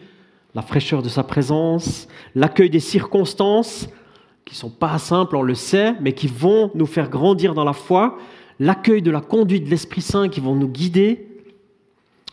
la 0.55 0.63
fraîcheur 0.63 1.03
de 1.03 1.09
sa 1.09 1.25
présence, 1.25 2.07
l'accueil 2.37 2.71
des 2.71 2.81
circonstances 2.81 3.89
qui 4.45 4.55
sont 4.55 4.71
pas 4.71 4.99
simples, 4.99 5.37
on 5.37 5.43
le 5.43 5.55
sait, 5.55 5.95
mais 6.01 6.13
qui 6.13 6.29
vont 6.29 6.71
nous 6.75 6.87
faire 6.87 7.11
grandir 7.11 7.55
dans 7.55 7.65
la 7.65 7.73
foi, 7.73 8.19
l'accueil 8.61 9.03
de 9.03 9.11
la 9.11 9.21
conduite 9.21 9.65
de 9.65 9.71
l'Esprit 9.71 10.01
Saint 10.01 10.29
qui 10.29 10.41
vont 10.41 10.55
nous 10.55 10.69
guider 10.69 11.27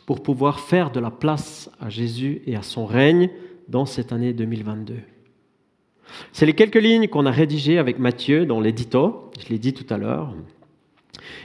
pour 0.05 0.21
pouvoir 0.21 0.59
faire 0.59 0.91
de 0.91 0.99
la 0.99 1.11
place 1.11 1.69
à 1.79 1.89
Jésus 1.89 2.41
et 2.45 2.55
à 2.55 2.61
son 2.61 2.85
règne 2.85 3.29
dans 3.67 3.85
cette 3.85 4.11
année 4.11 4.33
2022. 4.33 4.95
C'est 6.31 6.45
les 6.45 6.53
quelques 6.53 6.81
lignes 6.81 7.07
qu'on 7.07 7.25
a 7.25 7.31
rédigées 7.31 7.77
avec 7.77 7.99
Matthieu 7.99 8.45
dans 8.45 8.59
l'édito, 8.59 9.31
je 9.39 9.49
l'ai 9.49 9.59
dit 9.59 9.73
tout 9.73 9.91
à 9.93 9.97
l'heure. 9.97 10.33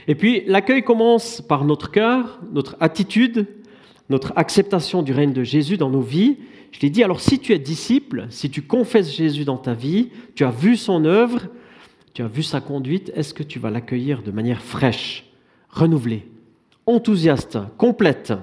Et 0.07 0.15
puis 0.15 0.43
l'accueil 0.47 0.83
commence 0.83 1.41
par 1.41 1.65
notre 1.65 1.91
cœur, 1.91 2.39
notre 2.51 2.75
attitude, 2.79 3.47
notre 4.09 4.33
acceptation 4.35 5.01
du 5.01 5.13
règne 5.13 5.33
de 5.33 5.43
Jésus 5.43 5.77
dans 5.77 5.89
nos 5.89 6.01
vies. 6.01 6.37
Je 6.71 6.79
l'ai 6.81 6.89
dit, 6.89 7.03
alors 7.03 7.19
si 7.19 7.39
tu 7.39 7.53
es 7.53 7.59
disciple, 7.59 8.25
si 8.29 8.49
tu 8.49 8.61
confesses 8.61 9.15
Jésus 9.15 9.45
dans 9.45 9.57
ta 9.57 9.73
vie, 9.73 10.09
tu 10.35 10.43
as 10.43 10.51
vu 10.51 10.75
son 10.75 11.05
œuvre, 11.05 11.47
tu 12.13 12.21
as 12.21 12.27
vu 12.27 12.43
sa 12.43 12.61
conduite, 12.61 13.11
est-ce 13.15 13.33
que 13.33 13.43
tu 13.43 13.59
vas 13.59 13.69
l'accueillir 13.69 14.23
de 14.23 14.31
manière 14.31 14.61
fraîche, 14.61 15.25
renouvelée, 15.69 16.27
enthousiaste, 16.85 17.59
complète? 17.77 18.33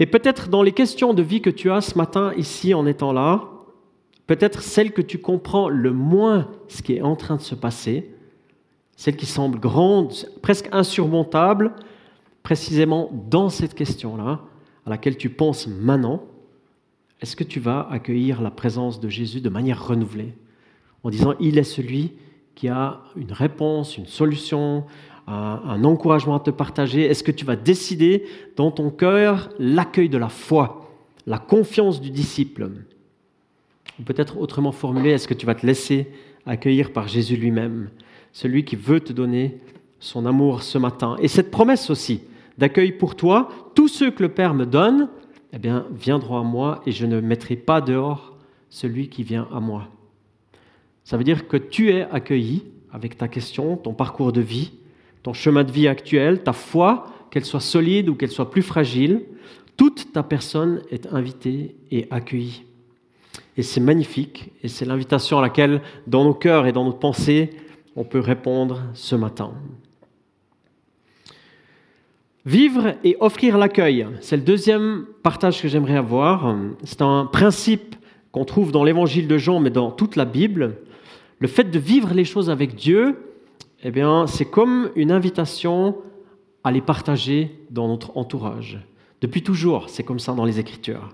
Et 0.00 0.06
peut-être 0.06 0.48
dans 0.48 0.62
les 0.62 0.72
questions 0.72 1.14
de 1.14 1.22
vie 1.22 1.40
que 1.40 1.50
tu 1.50 1.70
as 1.70 1.80
ce 1.80 1.98
matin 1.98 2.32
ici 2.36 2.72
en 2.74 2.86
étant 2.86 3.12
là, 3.12 3.48
peut-être 4.28 4.62
celle 4.62 4.92
que 4.92 5.02
tu 5.02 5.18
comprends 5.18 5.68
le 5.68 5.92
moins 5.92 6.48
ce 6.68 6.82
qui 6.82 6.94
est 6.94 7.00
en 7.00 7.16
train 7.16 7.36
de 7.36 7.40
se 7.40 7.56
passer, 7.56 8.14
celle 8.94 9.16
qui 9.16 9.26
semble 9.26 9.58
grande, 9.58 10.12
presque 10.42 10.68
insurmontable, 10.70 11.72
précisément 12.42 13.10
dans 13.30 13.48
cette 13.48 13.74
question-là, 13.74 14.42
à 14.86 14.90
laquelle 14.90 15.16
tu 15.16 15.30
penses 15.30 15.66
maintenant, 15.66 16.22
est-ce 17.20 17.36
que 17.36 17.44
tu 17.44 17.58
vas 17.58 17.88
accueillir 17.90 18.42
la 18.42 18.50
présence 18.50 19.00
de 19.00 19.08
Jésus 19.08 19.40
de 19.40 19.48
manière 19.48 19.84
renouvelée, 19.84 20.34
en 21.02 21.10
disant, 21.10 21.34
il 21.40 21.58
est 21.58 21.64
celui 21.64 22.12
qui 22.54 22.68
a 22.68 23.00
une 23.16 23.32
réponse, 23.32 23.96
une 23.96 24.06
solution, 24.06 24.84
un, 25.26 25.84
encouragement 25.84 26.36
à 26.36 26.40
te 26.40 26.50
partager? 26.50 27.04
Est-ce 27.04 27.24
que 27.24 27.32
tu 27.32 27.46
vas 27.46 27.56
décider 27.56 28.26
dans 28.56 28.70
ton 28.70 28.90
cœur 28.90 29.48
l'accueil 29.58 30.10
de 30.10 30.18
la 30.18 30.28
foi, 30.28 30.90
la 31.26 31.38
confiance 31.38 32.00
du 32.00 32.10
disciple? 32.10 32.70
Ou 33.98 34.02
peut-être 34.02 34.38
autrement 34.38 34.72
formulé, 34.72 35.10
est-ce 35.10 35.28
que 35.28 35.34
tu 35.34 35.46
vas 35.46 35.54
te 35.54 35.66
laisser 35.66 36.08
accueillir 36.46 36.92
par 36.92 37.08
Jésus 37.08 37.36
lui-même 37.36 37.90
celui 38.32 38.64
qui 38.64 38.76
veut 38.76 39.00
te 39.00 39.12
donner 39.12 39.58
son 39.98 40.26
amour 40.26 40.62
ce 40.62 40.78
matin? 40.78 41.16
Et 41.20 41.28
cette 41.28 41.50
promesse 41.50 41.90
aussi 41.90 42.22
d'accueil 42.58 42.92
pour 42.92 43.16
toi, 43.16 43.48
tous 43.74 43.88
ceux 43.88 44.10
que 44.10 44.22
le 44.22 44.28
Père 44.28 44.54
me 44.54 44.66
donne, 44.66 45.08
eh 45.52 45.58
bien, 45.58 45.86
viendront 45.92 46.38
à 46.38 46.42
moi 46.42 46.82
et 46.86 46.92
je 46.92 47.06
ne 47.06 47.20
mettrai 47.20 47.56
pas 47.56 47.80
dehors 47.80 48.36
celui 48.68 49.08
qui 49.08 49.22
vient 49.22 49.48
à 49.52 49.60
moi. 49.60 49.88
Ça 51.04 51.16
veut 51.16 51.24
dire 51.24 51.48
que 51.48 51.56
tu 51.56 51.90
es 51.90 52.02
accueilli 52.02 52.64
avec 52.92 53.16
ta 53.16 53.28
question, 53.28 53.76
ton 53.76 53.94
parcours 53.94 54.32
de 54.32 54.40
vie, 54.40 54.72
ton 55.22 55.32
chemin 55.32 55.64
de 55.64 55.72
vie 55.72 55.88
actuel, 55.88 56.42
ta 56.42 56.52
foi, 56.52 57.06
qu'elle 57.30 57.44
soit 57.44 57.60
solide 57.60 58.08
ou 58.08 58.14
qu'elle 58.14 58.30
soit 58.30 58.50
plus 58.50 58.62
fragile, 58.62 59.22
toute 59.76 60.12
ta 60.12 60.22
personne 60.22 60.82
est 60.90 61.06
invitée 61.12 61.76
et 61.90 62.08
accueillie. 62.10 62.64
Et 63.58 63.62
c'est 63.62 63.80
magnifique, 63.80 64.52
et 64.62 64.68
c'est 64.68 64.84
l'invitation 64.84 65.40
à 65.40 65.42
laquelle, 65.42 65.82
dans 66.06 66.22
nos 66.22 66.32
cœurs 66.32 66.66
et 66.66 66.72
dans 66.72 66.84
nos 66.84 66.92
pensées, 66.92 67.50
on 67.96 68.04
peut 68.04 68.20
répondre 68.20 68.84
ce 68.94 69.16
matin. 69.16 69.52
Vivre 72.46 72.94
et 73.02 73.16
offrir 73.18 73.58
l'accueil, 73.58 74.06
c'est 74.20 74.36
le 74.36 74.44
deuxième 74.44 75.06
partage 75.24 75.60
que 75.60 75.66
j'aimerais 75.66 75.96
avoir. 75.96 76.56
C'est 76.84 77.02
un 77.02 77.26
principe 77.26 77.96
qu'on 78.30 78.44
trouve 78.44 78.70
dans 78.70 78.84
l'évangile 78.84 79.26
de 79.26 79.38
Jean, 79.38 79.58
mais 79.58 79.70
dans 79.70 79.90
toute 79.90 80.14
la 80.14 80.24
Bible. 80.24 80.76
Le 81.40 81.48
fait 81.48 81.64
de 81.64 81.78
vivre 81.80 82.14
les 82.14 82.24
choses 82.24 82.50
avec 82.50 82.76
Dieu, 82.76 83.18
eh 83.82 83.90
bien, 83.90 84.28
c'est 84.28 84.44
comme 84.44 84.90
une 84.94 85.10
invitation 85.10 85.96
à 86.62 86.70
les 86.70 86.80
partager 86.80 87.58
dans 87.70 87.88
notre 87.88 88.16
entourage. 88.16 88.78
Depuis 89.20 89.42
toujours, 89.42 89.90
c'est 89.90 90.04
comme 90.04 90.20
ça 90.20 90.32
dans 90.32 90.44
les 90.44 90.60
Écritures. 90.60 91.08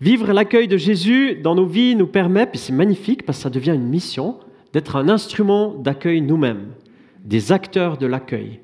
Vivre 0.00 0.32
l'accueil 0.32 0.68
de 0.68 0.76
Jésus 0.76 1.36
dans 1.36 1.54
nos 1.54 1.66
vies 1.66 1.94
nous 1.94 2.06
permet, 2.06 2.46
puis 2.46 2.58
c'est 2.58 2.72
magnifique 2.72 3.24
parce 3.24 3.38
que 3.38 3.42
ça 3.42 3.50
devient 3.50 3.74
une 3.74 3.88
mission, 3.88 4.38
d'être 4.72 4.96
un 4.96 5.08
instrument 5.08 5.74
d'accueil 5.74 6.20
nous-mêmes, 6.20 6.72
des 7.24 7.52
acteurs 7.52 7.96
de 7.96 8.06
l'accueil. 8.06 8.60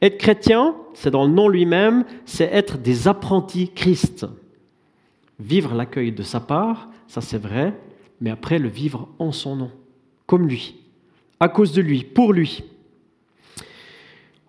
Être 0.00 0.18
chrétien, 0.18 0.74
c'est 0.94 1.10
dans 1.10 1.24
le 1.24 1.32
nom 1.32 1.48
lui-même, 1.48 2.04
c'est 2.24 2.44
être 2.52 2.78
des 2.78 3.08
apprentis 3.08 3.70
Christ. 3.74 4.26
Vivre 5.38 5.74
l'accueil 5.74 6.12
de 6.12 6.22
sa 6.22 6.40
part, 6.40 6.88
ça 7.08 7.20
c'est 7.20 7.38
vrai, 7.38 7.74
mais 8.20 8.30
après 8.30 8.58
le 8.58 8.68
vivre 8.68 9.08
en 9.18 9.32
son 9.32 9.56
nom, 9.56 9.70
comme 10.26 10.48
lui, 10.48 10.76
à 11.40 11.48
cause 11.48 11.72
de 11.72 11.82
lui, 11.82 12.04
pour 12.04 12.32
lui. 12.32 12.64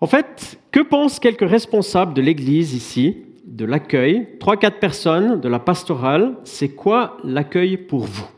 En 0.00 0.06
fait, 0.06 0.58
que 0.70 0.80
pensent 0.80 1.18
quelques 1.18 1.48
responsables 1.48 2.14
de 2.14 2.22
l'Église 2.22 2.74
ici, 2.74 3.18
de 3.56 3.64
l'accueil 3.64 4.28
Trois, 4.38 4.56
quatre 4.56 4.78
personnes 4.78 5.40
de 5.40 5.48
la 5.48 5.58
pastorale, 5.58 6.36
c'est 6.44 6.70
quoi 6.70 7.16
l'accueil 7.24 7.76
pour 7.76 8.04
vous? 8.04 8.28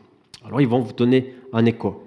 Alors 0.45 0.61
ils 0.61 0.67
vont 0.67 0.79
vous 0.79 0.93
donner 0.93 1.33
un 1.53 1.65
écho. 1.65 2.03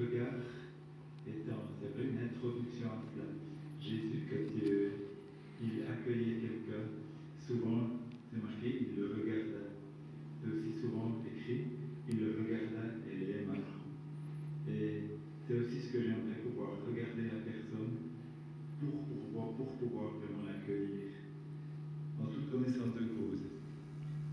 regard 0.00 0.40
étant, 1.26 1.62
c'est 1.80 1.92
vrai, 1.92 2.08
une 2.08 2.24
introduction 2.24 2.88
à 2.88 3.04
cela. 3.12 3.28
Jésus 3.80 4.24
que 4.28 4.52
Dieu 4.52 4.92
il 5.62 5.84
accueillait 5.84 6.40
quelqu'un, 6.40 6.88
souvent, 7.46 8.00
c'est 8.32 8.40
marqué, 8.40 8.80
il 8.80 8.96
le 8.96 9.12
regarda. 9.12 9.76
C'est 10.40 10.48
aussi 10.48 10.80
souvent 10.80 11.20
écrit, 11.28 11.68
il 12.08 12.16
le 12.16 12.32
regarda 12.40 12.96
et 13.04 13.26
l'aima. 13.28 13.60
Et 14.68 15.20
c'est 15.46 15.54
aussi 15.60 15.80
ce 15.84 15.92
que 15.92 16.02
j'aimerais 16.02 16.40
pouvoir 16.40 16.80
regarder 16.88 17.28
la 17.28 17.44
personne 17.44 18.08
pour 18.80 19.04
pouvoir, 19.04 19.52
pour 19.52 19.72
pouvoir 19.76 20.16
vraiment 20.16 20.48
l'accueillir 20.48 21.12
en 22.22 22.26
toute 22.32 22.50
connaissance 22.50 22.94
de 22.96 23.04
cause. 23.12 23.44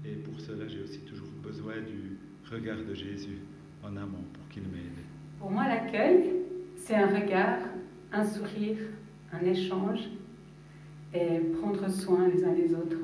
Et 0.05 0.15
pour 0.23 0.39
cela, 0.39 0.65
j'ai 0.67 0.81
aussi 0.83 0.99
toujours 0.99 1.27
besoin 1.43 1.75
du 1.83 2.15
regard 2.49 2.79
de 2.87 2.95
Jésus 3.17 3.39
en 3.83 3.95
amont 3.97 4.25
pour 4.33 4.47
qu'il 4.49 4.63
m'aide. 4.63 5.03
Pour 5.39 5.49
moi, 5.49 5.67
l'accueil, 5.67 6.33
c'est 6.75 6.95
un 6.95 7.07
regard, 7.07 7.57
un 8.13 8.23
sourire, 8.23 8.77
un 9.33 9.43
échange 9.43 10.01
et 11.13 11.39
prendre 11.59 11.89
soin 11.89 12.27
les 12.27 12.43
uns 12.43 12.53
des 12.53 12.73
autres. 12.75 12.97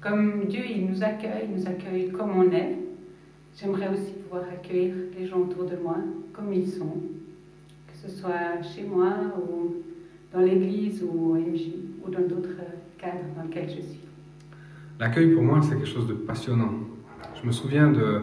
Comme 0.00 0.44
Dieu, 0.46 0.62
il 0.68 0.90
nous 0.90 1.02
accueille, 1.02 1.48
il 1.48 1.56
nous 1.56 1.66
accueille 1.66 2.10
comme 2.10 2.36
on 2.36 2.52
est. 2.52 2.76
J'aimerais 3.56 3.88
aussi 3.88 4.12
pouvoir 4.12 4.42
accueillir 4.52 4.94
les 5.18 5.26
gens 5.26 5.38
autour 5.38 5.64
de 5.64 5.76
moi 5.76 5.96
comme 6.32 6.52
ils 6.52 6.68
sont, 6.68 7.00
que 7.86 7.96
ce 7.96 8.10
soit 8.10 8.62
chez 8.62 8.84
moi 8.84 9.14
ou 9.38 9.76
dans 10.32 10.40
l'église 10.40 11.02
ou 11.02 11.30
au 11.30 11.34
MJ 11.34 11.72
ou 12.04 12.10
dans 12.10 12.20
d'autres 12.20 12.60
cadres 12.98 13.24
dans 13.36 13.42
lesquels 13.42 13.70
je 13.70 13.80
suis. 13.80 14.00
L'accueil 15.00 15.32
pour 15.32 15.42
moi, 15.42 15.60
c'est 15.62 15.76
quelque 15.76 15.86
chose 15.86 16.06
de 16.06 16.14
passionnant. 16.14 16.74
Je 17.40 17.46
me 17.46 17.52
souviens 17.52 17.90
de 17.90 18.22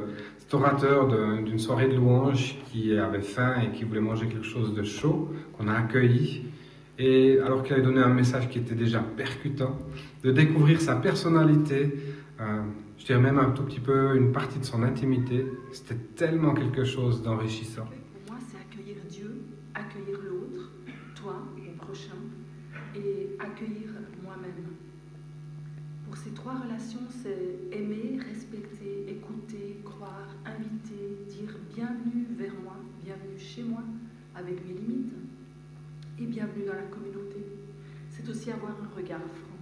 d'une 1.44 1.60
soirée 1.60 1.88
de 1.88 1.96
louange 1.96 2.56
qui 2.72 2.98
avait 2.98 3.22
faim 3.22 3.56
et 3.64 3.76
qui 3.76 3.84
voulait 3.84 4.02
manger 4.02 4.28
quelque 4.28 4.46
chose 4.46 4.74
de 4.74 4.84
chaud, 4.84 5.32
qu'on 5.58 5.68
a 5.68 5.74
accueilli. 5.74 6.46
Et 6.98 7.40
alors 7.40 7.64
qu'il 7.64 7.74
avait 7.74 7.82
donné 7.82 8.02
un 8.02 8.14
message 8.14 8.50
qui 8.50 8.60
était 8.60 8.76
déjà 8.76 9.00
percutant, 9.00 9.78
de 10.24 10.32
découvrir 10.32 10.80
sa 10.80 10.96
personnalité, 10.96 11.94
euh, 12.40 12.62
je 12.98 13.06
dirais 13.06 13.20
même 13.20 13.38
un 13.38 13.52
tout 13.52 13.64
petit 13.64 13.80
peu 13.80 14.16
une 14.16 14.32
partie 14.32 14.60
de 14.60 14.66
son 14.66 14.82
intimité, 14.84 15.46
c'était 15.72 16.00
tellement 16.16 16.54
quelque 16.54 16.84
chose 16.84 17.22
d'enrichissant. 17.22 17.88
Chez 33.56 33.64
moi, 33.64 33.84
avec 34.36 34.56
mes 34.68 34.74
limites, 34.74 35.14
et 36.20 36.26
bienvenue 36.26 36.66
dans 36.66 36.74
la 36.74 36.88
communauté. 36.92 37.38
C'est 38.10 38.30
aussi 38.30 38.52
avoir 38.52 38.72
un 38.72 38.94
regard 38.94 39.20
franc. 39.20 39.56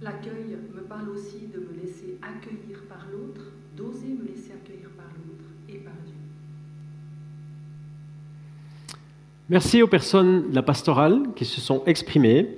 L'accueil 0.00 0.56
me 0.72 0.82
parle 0.82 1.08
aussi 1.08 1.48
de 1.52 1.58
me 1.58 1.80
laisser 1.80 2.18
accueillir 2.22 2.82
par 2.88 3.04
l'autre, 3.10 3.40
d'oser 3.76 4.08
me 4.08 4.28
laisser 4.28 4.52
accueillir 4.52 4.90
par 4.96 5.06
l'autre 5.06 5.44
et 5.68 5.78
par 5.78 5.94
Dieu. 6.04 6.14
Merci 9.48 9.82
aux 9.82 9.88
personnes 9.88 10.50
de 10.50 10.54
la 10.54 10.62
pastorale 10.62 11.22
qui 11.34 11.44
se 11.44 11.60
sont 11.60 11.82
exprimées. 11.86 12.48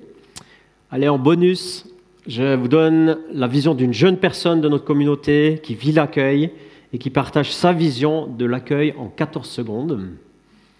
Allez, 0.90 1.08
en 1.08 1.18
bonus, 1.18 1.86
je 2.26 2.56
vous 2.56 2.68
donne 2.68 3.20
la 3.32 3.46
vision 3.46 3.74
d'une 3.74 3.94
jeune 3.94 4.18
personne 4.18 4.60
de 4.60 4.68
notre 4.68 4.84
communauté 4.84 5.60
qui 5.62 5.74
vit 5.74 5.92
l'accueil 5.92 6.52
et 6.92 6.98
qui 6.98 7.10
partage 7.10 7.52
sa 7.52 7.72
vision 7.72 8.26
de 8.26 8.44
l'accueil 8.44 8.94
en 8.98 9.08
14 9.08 9.48
secondes. 9.48 10.10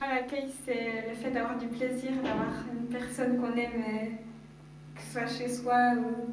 L'accueil, 0.01 0.49
c'est 0.65 1.09
le 1.09 1.15
fait 1.15 1.31
d'avoir 1.31 1.59
du 1.59 1.67
plaisir, 1.67 2.11
d'avoir 2.23 2.49
une 2.73 2.87
personne 2.87 3.37
qu'on 3.39 3.57
aime, 3.57 3.71
euh, 3.77 4.07
que 4.95 5.03
ce 5.03 5.13
soit 5.13 5.27
chez 5.27 5.49
soi 5.49 5.95
ou 5.97 6.33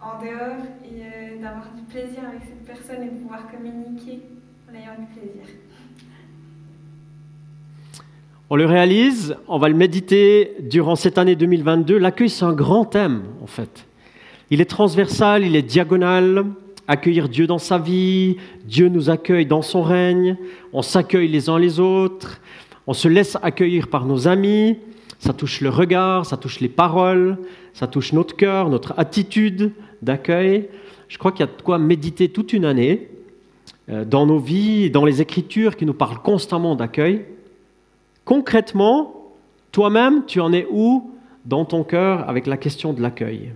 en 0.00 0.20
dehors, 0.20 0.64
et 0.84 1.02
euh, 1.02 1.42
d'avoir 1.42 1.72
du 1.74 1.82
plaisir 1.82 2.20
avec 2.28 2.42
cette 2.42 2.64
personne 2.64 3.02
et 3.02 3.10
de 3.10 3.22
pouvoir 3.22 3.50
communiquer 3.50 4.20
en 4.70 4.74
ayant 4.74 4.94
du 4.98 5.06
plaisir. 5.18 5.54
On 8.48 8.54
le 8.54 8.64
réalise, 8.64 9.36
on 9.48 9.58
va 9.58 9.68
le 9.68 9.74
méditer 9.74 10.54
durant 10.60 10.94
cette 10.94 11.18
année 11.18 11.34
2022. 11.34 11.98
L'accueil, 11.98 12.30
c'est 12.30 12.44
un 12.44 12.52
grand 12.52 12.84
thème, 12.84 13.24
en 13.42 13.48
fait. 13.48 13.86
Il 14.50 14.60
est 14.60 14.70
transversal, 14.70 15.44
il 15.44 15.56
est 15.56 15.62
diagonal. 15.62 16.44
Accueillir 16.88 17.28
Dieu 17.28 17.46
dans 17.46 17.58
sa 17.58 17.78
vie, 17.78 18.36
Dieu 18.64 18.88
nous 18.88 19.10
accueille 19.10 19.46
dans 19.46 19.62
son 19.62 19.82
règne, 19.82 20.36
on 20.72 20.82
s'accueille 20.82 21.28
les 21.28 21.48
uns 21.48 21.58
les 21.58 21.80
autres, 21.80 22.40
on 22.86 22.92
se 22.92 23.08
laisse 23.08 23.36
accueillir 23.42 23.88
par 23.88 24.04
nos 24.04 24.28
amis, 24.28 24.78
ça 25.18 25.32
touche 25.32 25.60
le 25.60 25.70
regard, 25.70 26.26
ça 26.26 26.36
touche 26.36 26.60
les 26.60 26.68
paroles, 26.68 27.38
ça 27.72 27.86
touche 27.86 28.12
notre 28.12 28.36
cœur, 28.36 28.70
notre 28.70 28.94
attitude 28.96 29.72
d'accueil. 30.02 30.68
Je 31.08 31.18
crois 31.18 31.32
qu'il 31.32 31.40
y 31.40 31.48
a 31.48 31.52
de 31.52 31.62
quoi 31.62 31.78
méditer 31.78 32.28
toute 32.28 32.52
une 32.52 32.64
année 32.64 33.08
euh, 33.88 34.04
dans 34.04 34.26
nos 34.26 34.38
vies, 34.38 34.90
dans 34.90 35.04
les 35.04 35.20
Écritures 35.20 35.76
qui 35.76 35.86
nous 35.86 35.94
parlent 35.94 36.18
constamment 36.18 36.76
d'accueil. 36.76 37.24
Concrètement, 38.24 39.32
toi-même, 39.72 40.24
tu 40.26 40.40
en 40.40 40.52
es 40.52 40.66
où 40.70 41.10
dans 41.44 41.64
ton 41.64 41.84
cœur 41.84 42.28
avec 42.28 42.46
la 42.46 42.56
question 42.56 42.92
de 42.92 43.00
l'accueil? 43.00 43.52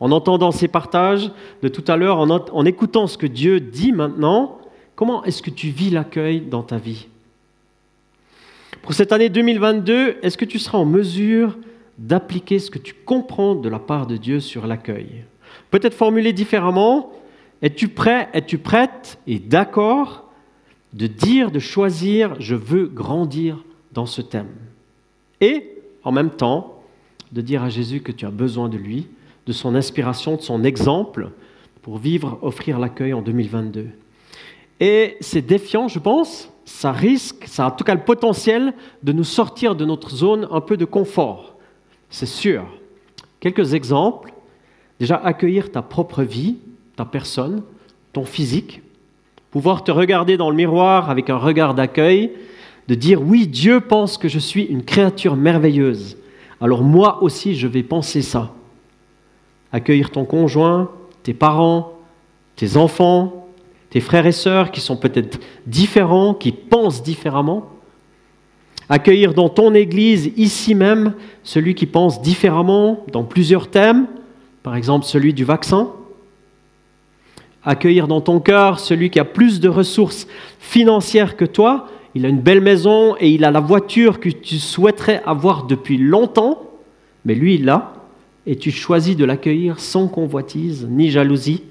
En 0.00 0.12
entendant 0.12 0.52
ces 0.52 0.68
partages 0.68 1.30
de 1.62 1.68
tout 1.68 1.84
à 1.88 1.96
l'heure, 1.96 2.18
en, 2.18 2.64
écoutant 2.64 3.06
ce 3.06 3.18
que 3.18 3.26
Dieu 3.26 3.58
dit 3.58 3.92
maintenant, 3.92 4.58
comment 4.94 5.24
est-ce 5.24 5.42
que 5.42 5.50
tu 5.50 5.68
vis 5.68 5.90
l'accueil 5.90 6.40
dans 6.40 6.62
ta 6.62 6.76
vie? 6.76 7.08
Pour 8.82 8.94
cette 8.94 9.12
année 9.12 9.28
2022, 9.28 10.18
est-ce 10.22 10.38
que 10.38 10.44
tu 10.44 10.58
seras 10.58 10.78
en 10.78 10.84
mesure 10.84 11.58
d'appliquer 11.98 12.60
ce 12.60 12.70
que 12.70 12.78
tu 12.78 12.94
comprends 12.94 13.56
de 13.56 13.68
la 13.68 13.80
part 13.80 14.06
de 14.06 14.16
Dieu 14.16 14.38
sur 14.38 14.66
l'accueil? 14.66 15.24
Peut-être 15.70 15.94
formulé 15.94 16.32
différemment, 16.32 17.12
es-tu 17.60 17.88
prêt, 17.88 18.28
es-tu 18.32 18.58
prête 18.58 19.18
et 19.26 19.40
d'accord 19.40 20.24
de 20.92 21.06
dire, 21.06 21.50
de 21.50 21.58
choisir, 21.58 22.40
je 22.40 22.54
veux 22.54 22.86
grandir 22.86 23.64
dans 23.92 24.06
ce 24.06 24.22
thème? 24.22 24.54
Et 25.40 25.70
en 26.04 26.12
même 26.12 26.30
temps, 26.30 26.82
de 27.32 27.40
dire 27.40 27.62
à 27.62 27.68
Jésus 27.68 28.00
que 28.00 28.12
tu 28.12 28.24
as 28.24 28.30
besoin 28.30 28.68
de 28.68 28.76
lui, 28.76 29.08
de 29.48 29.52
son 29.54 29.74
inspiration, 29.74 30.36
de 30.36 30.42
son 30.42 30.62
exemple, 30.62 31.30
pour 31.80 31.96
vivre, 31.96 32.38
offrir 32.42 32.78
l'accueil 32.78 33.14
en 33.14 33.22
2022. 33.22 33.88
Et 34.78 35.16
c'est 35.20 35.40
défiant, 35.40 35.88
je 35.88 35.98
pense, 35.98 36.52
ça 36.66 36.92
risque, 36.92 37.44
ça 37.46 37.64
a 37.64 37.68
en 37.68 37.70
tout 37.70 37.82
cas 37.82 37.94
le 37.94 38.04
potentiel 38.04 38.74
de 39.02 39.12
nous 39.12 39.24
sortir 39.24 39.74
de 39.74 39.86
notre 39.86 40.10
zone 40.10 40.46
un 40.50 40.60
peu 40.60 40.76
de 40.76 40.84
confort, 40.84 41.56
c'est 42.10 42.26
sûr. 42.26 42.66
Quelques 43.40 43.72
exemples. 43.72 44.32
Déjà, 45.00 45.16
accueillir 45.16 45.72
ta 45.72 45.80
propre 45.80 46.22
vie, 46.24 46.56
ta 46.96 47.04
personne, 47.04 47.62
ton 48.12 48.24
physique, 48.24 48.82
pouvoir 49.50 49.82
te 49.84 49.92
regarder 49.92 50.36
dans 50.36 50.50
le 50.50 50.56
miroir 50.56 51.08
avec 51.08 51.30
un 51.30 51.36
regard 51.36 51.72
d'accueil, 51.74 52.32
de 52.88 52.94
dire 52.94 53.22
oui, 53.22 53.46
Dieu 53.46 53.80
pense 53.80 54.18
que 54.18 54.28
je 54.28 54.40
suis 54.40 54.64
une 54.64 54.84
créature 54.84 55.36
merveilleuse. 55.36 56.18
Alors 56.60 56.82
moi 56.82 57.22
aussi, 57.22 57.54
je 57.54 57.66
vais 57.66 57.84
penser 57.84 58.20
ça. 58.20 58.52
Accueillir 59.72 60.10
ton 60.10 60.24
conjoint, 60.24 60.90
tes 61.22 61.34
parents, 61.34 61.92
tes 62.56 62.76
enfants, 62.76 63.48
tes 63.90 64.00
frères 64.00 64.26
et 64.26 64.32
sœurs 64.32 64.70
qui 64.70 64.80
sont 64.80 64.96
peut-être 64.96 65.38
différents, 65.66 66.34
qui 66.34 66.52
pensent 66.52 67.02
différemment. 67.02 67.70
Accueillir 68.88 69.34
dans 69.34 69.48
ton 69.48 69.74
église, 69.74 70.32
ici 70.36 70.74
même, 70.74 71.14
celui 71.42 71.74
qui 71.74 71.86
pense 71.86 72.22
différemment 72.22 73.04
dans 73.12 73.24
plusieurs 73.24 73.68
thèmes, 73.68 74.06
par 74.62 74.76
exemple 74.76 75.04
celui 75.04 75.34
du 75.34 75.44
vaccin 75.44 75.90
accueillir 77.68 78.08
dans 78.08 78.22
ton 78.22 78.40
cœur 78.40 78.78
celui 78.78 79.10
qui 79.10 79.20
a 79.20 79.24
plus 79.24 79.60
de 79.60 79.68
ressources 79.68 80.26
financières 80.58 81.36
que 81.36 81.44
toi. 81.44 81.88
Il 82.14 82.24
a 82.24 82.28
une 82.28 82.40
belle 82.40 82.62
maison 82.62 83.14
et 83.20 83.30
il 83.30 83.44
a 83.44 83.50
la 83.50 83.60
voiture 83.60 84.20
que 84.20 84.30
tu 84.30 84.58
souhaiterais 84.58 85.22
avoir 85.26 85.64
depuis 85.64 85.98
longtemps, 85.98 86.62
mais 87.24 87.34
lui, 87.34 87.56
il 87.56 87.66
l'a, 87.66 87.92
et 88.48 88.56
tu 88.56 88.70
choisis 88.70 89.14
de 89.14 89.26
l'accueillir 89.26 89.78
sans 89.78 90.08
convoitise 90.08 90.88
ni 90.90 91.10
jalousie. 91.10 91.62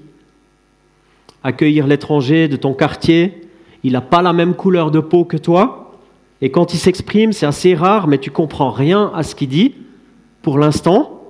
Accueillir 1.42 1.88
l'étranger 1.88 2.46
de 2.46 2.54
ton 2.54 2.72
quartier, 2.72 3.42
il 3.82 3.92
n'a 3.92 4.00
pas 4.00 4.22
la 4.22 4.32
même 4.32 4.54
couleur 4.54 4.92
de 4.92 5.00
peau 5.00 5.24
que 5.24 5.36
toi, 5.36 5.98
et 6.40 6.50
quand 6.50 6.72
il 6.74 6.78
s'exprime, 6.78 7.32
c'est 7.32 7.46
assez 7.46 7.74
rare, 7.74 8.06
mais 8.06 8.18
tu 8.18 8.30
comprends 8.30 8.70
rien 8.70 9.10
à 9.12 9.24
ce 9.24 9.34
qu'il 9.34 9.48
dit 9.48 9.74
pour 10.40 10.56
l'instant, 10.56 11.24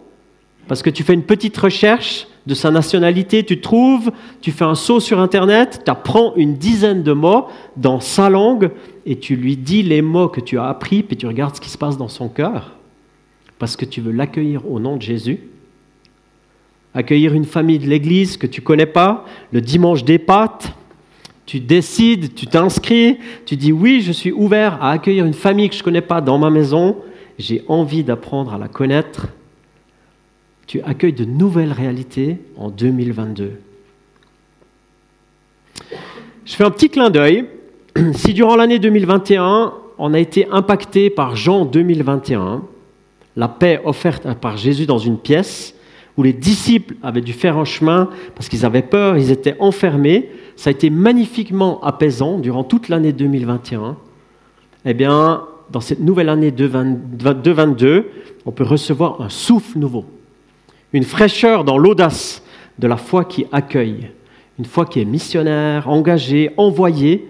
parce 0.68 0.82
que 0.82 0.90
tu 0.90 1.02
fais 1.02 1.14
une 1.14 1.22
petite 1.22 1.56
recherche 1.56 2.26
de 2.46 2.52
sa 2.52 2.70
nationalité, 2.70 3.42
tu 3.42 3.62
trouves, 3.62 4.10
tu 4.42 4.52
fais 4.52 4.66
un 4.66 4.74
saut 4.74 5.00
sur 5.00 5.18
Internet, 5.18 5.80
tu 5.82 5.90
apprends 5.90 6.34
une 6.36 6.56
dizaine 6.56 7.02
de 7.02 7.12
mots 7.12 7.46
dans 7.78 8.00
sa 8.00 8.28
langue 8.28 8.70
et 9.06 9.18
tu 9.18 9.34
lui 9.34 9.56
dis 9.56 9.82
les 9.82 10.02
mots 10.02 10.28
que 10.28 10.42
tu 10.42 10.58
as 10.58 10.66
appris, 10.66 11.02
puis 11.02 11.16
tu 11.16 11.26
regardes 11.26 11.56
ce 11.56 11.60
qui 11.62 11.70
se 11.70 11.78
passe 11.78 11.96
dans 11.96 12.08
son 12.08 12.28
cœur, 12.28 12.77
parce 13.58 13.76
que 13.76 13.84
tu 13.84 14.00
veux 14.00 14.12
l'accueillir 14.12 14.70
au 14.70 14.80
nom 14.80 14.96
de 14.96 15.02
Jésus. 15.02 15.40
Accueillir 16.94 17.34
une 17.34 17.44
famille 17.44 17.78
de 17.78 17.86
l'Église 17.86 18.36
que 18.36 18.46
tu 18.46 18.62
connais 18.62 18.86
pas, 18.86 19.24
le 19.52 19.60
dimanche 19.60 20.04
des 20.04 20.18
pâtes, 20.18 20.72
tu 21.46 21.60
décides, 21.60 22.34
tu 22.34 22.46
t'inscris, 22.46 23.18
tu 23.46 23.56
dis 23.56 23.72
oui, 23.72 24.00
je 24.00 24.12
suis 24.12 24.32
ouvert 24.32 24.82
à 24.82 24.92
accueillir 24.92 25.24
une 25.24 25.34
famille 25.34 25.68
que 25.68 25.74
je 25.74 25.80
ne 25.80 25.84
connais 25.84 26.00
pas 26.00 26.20
dans 26.20 26.38
ma 26.38 26.50
maison, 26.50 26.96
j'ai 27.38 27.62
envie 27.68 28.04
d'apprendre 28.04 28.52
à 28.52 28.58
la 28.58 28.68
connaître 28.68 29.28
tu 30.68 30.82
accueilles 30.82 31.14
de 31.14 31.24
nouvelles 31.24 31.72
réalités 31.72 32.36
en 32.58 32.68
2022. 32.68 33.52
Je 36.44 36.54
fais 36.54 36.62
un 36.62 36.70
petit 36.70 36.90
clin 36.90 37.10
d'œil. 37.10 37.46
Si 38.12 38.34
durant 38.34 38.54
l'année 38.54 38.78
2021, 38.78 39.72
on 39.96 40.14
a 40.14 40.18
été 40.18 40.46
impacté 40.50 41.08
par 41.08 41.36
Jean 41.36 41.64
2021, 41.64 42.62
la 43.38 43.46
paix 43.46 43.80
offerte 43.84 44.26
par 44.40 44.56
Jésus 44.56 44.84
dans 44.84 44.98
une 44.98 45.16
pièce, 45.16 45.72
où 46.16 46.24
les 46.24 46.32
disciples 46.32 46.96
avaient 47.04 47.20
dû 47.20 47.32
faire 47.32 47.56
un 47.56 47.64
chemin 47.64 48.10
parce 48.34 48.48
qu'ils 48.48 48.66
avaient 48.66 48.82
peur, 48.82 49.16
ils 49.16 49.30
étaient 49.30 49.54
enfermés, 49.60 50.28
ça 50.56 50.70
a 50.70 50.72
été 50.72 50.90
magnifiquement 50.90 51.80
apaisant 51.84 52.38
durant 52.40 52.64
toute 52.64 52.88
l'année 52.88 53.12
2021. 53.12 53.96
Eh 54.84 54.92
bien, 54.92 55.44
dans 55.70 55.78
cette 55.78 56.00
nouvelle 56.00 56.30
année 56.30 56.50
2022, 56.50 58.10
on 58.44 58.50
peut 58.50 58.64
recevoir 58.64 59.20
un 59.20 59.28
souffle 59.28 59.78
nouveau, 59.78 60.04
une 60.92 61.04
fraîcheur 61.04 61.62
dans 61.62 61.78
l'audace 61.78 62.42
de 62.80 62.88
la 62.88 62.96
foi 62.96 63.24
qui 63.24 63.46
accueille, 63.52 64.10
une 64.58 64.64
foi 64.64 64.84
qui 64.84 64.98
est 65.00 65.04
missionnaire, 65.04 65.88
engagée, 65.88 66.50
envoyée. 66.56 67.28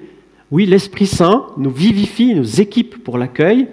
Oui, 0.51 0.65
l'Esprit 0.65 1.07
Saint 1.07 1.49
nous 1.59 1.71
vivifie, 1.71 2.35
nous 2.35 2.63
équipe 2.63 3.05
pour 3.05 3.19
l'accueil. 3.19 3.69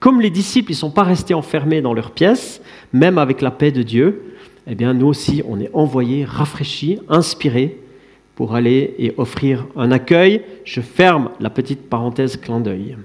Comme 0.00 0.22
les 0.22 0.30
disciples 0.30 0.72
ne 0.72 0.76
sont 0.76 0.90
pas 0.90 1.02
restés 1.02 1.34
enfermés 1.34 1.82
dans 1.82 1.92
leur 1.92 2.10
pièce, 2.10 2.62
même 2.92 3.18
avec 3.18 3.42
la 3.42 3.50
paix 3.50 3.70
de 3.70 3.82
Dieu, 3.82 4.34
eh 4.66 4.74
bien 4.74 4.94
nous 4.94 5.06
aussi, 5.06 5.42
on 5.46 5.60
est 5.60 5.70
envoyés, 5.74 6.24
rafraîchis, 6.24 6.98
inspirés 7.08 7.78
pour 8.34 8.54
aller 8.54 8.94
et 8.98 9.12
offrir 9.18 9.66
un 9.76 9.92
accueil. 9.92 10.42
Je 10.64 10.80
ferme 10.80 11.30
la 11.38 11.50
petite 11.50 11.90
parenthèse 11.90 12.38
clin 12.38 12.60
d'œil. 12.60 12.96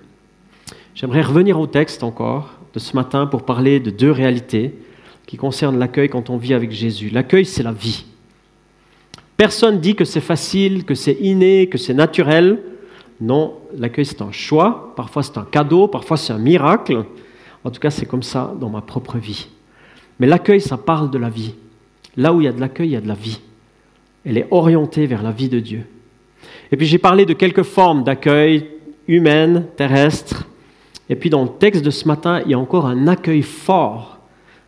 J'aimerais 0.95 1.21
revenir 1.21 1.60
au 1.60 1.67
texte 1.67 2.03
encore 2.03 2.53
de 2.73 2.79
ce 2.79 2.95
matin 2.95 3.27
pour 3.27 3.43
parler 3.43 3.81
de 3.81 3.89
deux 3.89 4.12
réalités 4.12 4.73
qui 5.25 5.36
concernent 5.36 5.77
l'accueil 5.77 6.08
quand 6.08 6.29
on 6.29 6.38
vit 6.38 6.53
avec 6.53 6.71
Jésus. 6.71 7.10
L'accueil, 7.10 7.45
c'est 7.45 7.63
la 7.63 7.73
vie. 7.73 8.05
Personne 9.36 9.81
dit 9.81 9.95
que 9.95 10.05
c'est 10.05 10.21
facile, 10.21 10.86
que 10.86 10.95
c'est 10.95 11.17
inné, 11.19 11.67
que 11.67 11.77
c'est 11.77 11.93
naturel. 11.93 12.62
Non, 13.21 13.56
l'accueil, 13.78 14.06
c'est 14.06 14.21
un 14.21 14.32
choix. 14.32 14.93
Parfois, 14.95 15.23
c'est 15.23 15.38
un 15.38 15.47
cadeau, 15.49 15.88
parfois, 15.88 16.17
c'est 16.17 16.34
un 16.34 16.38
miracle. 16.38 17.06
En 17.63 17.71
tout 17.71 17.80
cas, 17.80 17.89
c'est 17.89 18.06
comme 18.06 18.23
ça 18.23 18.54
dans 18.60 18.69
ma 18.69 18.82
propre 18.82 19.17
vie. 19.17 19.47
Mais 20.19 20.28
l'accueil, 20.28 20.62
ça 20.62 20.78
parle 20.78 21.10
de 21.10 21.17
la 21.17 21.30
vie. 21.30 21.56
Là 22.17 22.34
où 22.34 22.41
il 22.41 22.45
y 22.45 22.47
a 22.47 22.51
de 22.51 22.60
l'accueil, 22.60 22.89
il 22.89 22.93
y 22.93 22.97
a 22.97 23.01
de 23.01 23.08
la 23.08 23.15
vie. 23.15 23.39
Elle 24.25 24.38
est 24.38 24.47
orientée 24.51 25.06
vers 25.06 25.23
la 25.23 25.32
vie 25.32 25.49
de 25.49 25.60
Dieu. 25.60 25.86
Et 26.71 26.78
puis 26.78 26.88
j'ai 26.88 26.97
parlé 26.97 27.25
de 27.25 27.34
quelques 27.34 27.63
formes 27.63 28.04
d'accueil 28.04 28.69
humaines, 29.08 29.67
terrestres. 29.75 30.47
Et 31.10 31.15
puis 31.15 31.30
dans 31.30 31.43
le 31.43 31.49
texte 31.49 31.84
de 31.84 31.91
ce 31.91 32.08
matin, 32.08 32.41
il 32.43 32.51
y 32.51 32.54
a 32.54 32.60
encore 32.60 32.88
un 32.88 33.08
accueil 33.08 33.43
fort 33.43 34.19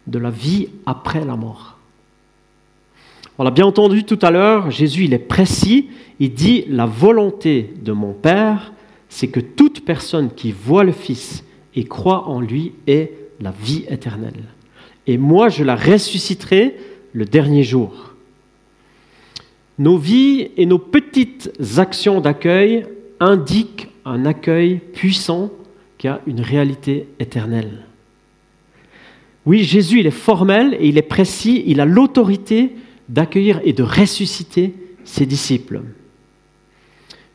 de 0.06 0.20
la 0.20 0.30
vie 0.30 0.70
après 0.86 1.26
la 1.26 1.36
mort. 1.36 1.67
On 3.40 3.44
l'a 3.44 3.52
bien 3.52 3.66
entendu 3.66 4.04
tout 4.04 4.18
à 4.24 4.32
l'heure, 4.32 4.72
Jésus 4.72 5.06
il 5.06 5.14
est 5.14 5.20
précis, 5.20 5.90
il 6.20 6.34
dit 6.34 6.66
la 6.68 6.88
volonté 6.88 7.72
de 7.84 7.92
mon 7.92 8.14
Père, 8.14 8.74
c'est 9.10 9.28
que 9.28 9.40
toute 9.40 9.86
personne 9.86 10.32
qui 10.36 10.52
voit 10.52 10.84
le 10.84 10.92
Fils 10.92 11.44
et 11.76 11.84
croit 11.84 12.28
en 12.28 12.42
lui 12.42 12.74
ait 12.88 13.12
la 13.40 13.52
vie 13.52 13.86
éternelle. 13.90 14.44
Et 15.06 15.18
moi 15.20 15.50
je 15.50 15.64
la 15.64 15.76
ressusciterai 15.76 16.76
le 17.14 17.26
dernier 17.26 17.64
jour. 17.64 18.16
Nos 19.78 19.98
vies 19.98 20.50
et 20.58 20.66
nos 20.66 20.80
petites 20.80 21.52
actions 21.78 22.22
d'accueil 22.22 22.88
indiquent 23.20 23.90
un 24.04 24.26
accueil 24.26 24.80
puissant 24.94 25.52
qui 26.00 26.08
a 26.08 26.22
une 26.26 26.42
réalité 26.42 27.08
éternelle. 27.20 27.86
Oui, 29.46 29.64
Jésus, 29.64 30.00
il 30.00 30.08
est 30.08 30.12
formel 30.12 30.76
et 30.80 30.88
il 30.88 30.98
est 30.98 31.04
précis, 31.04 31.64
il 31.68 31.80
a 31.80 31.86
l'autorité 31.86 32.72
d'accueillir 33.10 33.62
et 33.64 33.74
de 33.74 33.84
ressusciter 33.84 34.74
ses 35.04 35.26
disciples. 35.26 35.82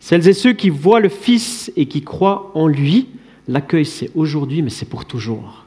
Celles 0.01 0.29
et 0.29 0.33
ceux 0.33 0.53
qui 0.53 0.69
voient 0.69 1.01
le 1.01 1.09
Fils 1.09 1.73
et 1.77 1.87
qui 1.87 2.03
croient 2.03 2.51
en 2.55 2.67
lui, 2.67 3.09
l'accueil 3.49 3.87
c'est 3.87 4.11
aujourd'hui, 4.15 4.63
mais 4.63 4.71
c'est 4.71 4.89
pour 4.89 5.05
toujours. 5.05 5.67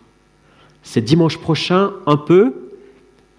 C'est 0.83 1.01
dimanche 1.01 1.37
prochain 1.37 1.91
un 2.05 2.17
peu, 2.17 2.69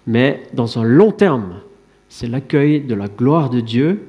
mais 0.07 0.42
dans 0.55 0.79
un 0.79 0.85
long 0.85 1.12
terme, 1.12 1.61
c'est 2.09 2.26
l'accueil 2.26 2.81
de 2.81 2.94
la 2.94 3.09
gloire 3.09 3.50
de 3.50 3.61
Dieu 3.61 4.07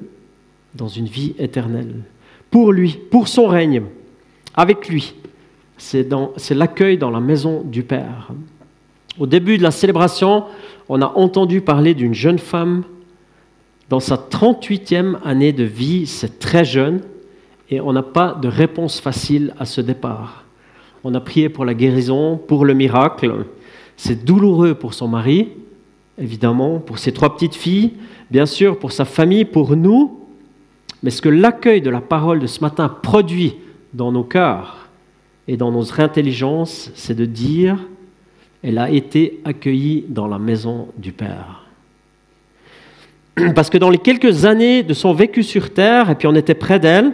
dans 0.74 0.88
une 0.88 1.06
vie 1.06 1.34
éternelle. 1.38 2.02
Pour 2.50 2.72
lui, 2.72 2.98
pour 3.10 3.28
son 3.28 3.46
règne, 3.46 3.82
avec 4.54 4.88
lui. 4.88 5.14
C'est 5.76 6.08
l'accueil 6.50 6.98
dans 6.98 7.10
la 7.10 7.20
maison 7.20 7.62
du 7.62 7.82
Père. 7.82 8.32
Au 9.18 9.26
début 9.26 9.58
de 9.58 9.64
la 9.64 9.72
célébration, 9.72 10.44
on 10.88 11.02
a 11.02 11.12
entendu 11.16 11.60
parler 11.60 11.94
d'une 11.94 12.14
jeune 12.14 12.38
femme 12.38 12.84
dans 13.88 14.00
sa 14.00 14.16
38e 14.16 15.16
année 15.24 15.52
de 15.52 15.64
vie, 15.64 16.06
c'est 16.06 16.38
très 16.38 16.64
jeune, 16.64 17.00
et 17.70 17.80
on 17.80 17.92
n'a 17.92 18.02
pas 18.02 18.38
de 18.40 18.48
réponse 18.48 19.00
facile 19.00 19.54
à 19.58 19.64
ce 19.64 19.80
départ. 19.80 20.44
On 21.02 21.14
a 21.14 21.20
prié 21.20 21.48
pour 21.48 21.64
la 21.64 21.74
guérison, 21.74 22.36
pour 22.36 22.64
le 22.64 22.74
miracle. 22.74 23.46
C'est 23.96 24.24
douloureux 24.24 24.74
pour 24.74 24.94
son 24.94 25.08
mari, 25.08 25.48
évidemment, 26.18 26.78
pour 26.78 26.98
ses 26.98 27.12
trois 27.12 27.34
petites 27.34 27.54
filles, 27.54 27.94
bien 28.30 28.46
sûr, 28.46 28.78
pour 28.78 28.92
sa 28.92 29.04
famille, 29.04 29.44
pour 29.44 29.74
nous. 29.74 30.20
Mais 31.02 31.10
ce 31.10 31.22
que 31.22 31.28
l'accueil 31.28 31.80
de 31.80 31.90
la 31.90 32.00
parole 32.00 32.40
de 32.40 32.46
ce 32.46 32.60
matin 32.60 32.88
produit 32.88 33.56
dans 33.94 34.12
nos 34.12 34.24
cœurs 34.24 34.88
et 35.48 35.56
dans 35.56 35.72
notre 35.72 36.00
intelligence, 36.00 36.90
c'est 36.94 37.14
de 37.14 37.24
dire, 37.24 37.78
elle 38.62 38.78
a 38.78 38.90
été 38.90 39.40
accueillie 39.44 40.04
dans 40.08 40.26
la 40.26 40.38
maison 40.38 40.88
du 40.96 41.12
Père. 41.12 41.64
Parce 43.54 43.70
que 43.70 43.78
dans 43.78 43.90
les 43.90 43.98
quelques 43.98 44.44
années 44.44 44.82
de 44.82 44.94
son 44.94 45.14
vécu 45.14 45.42
sur 45.42 45.72
terre, 45.72 46.10
et 46.10 46.14
puis 46.16 46.26
on 46.26 46.34
était 46.34 46.54
près 46.54 46.80
d'elle, 46.80 47.12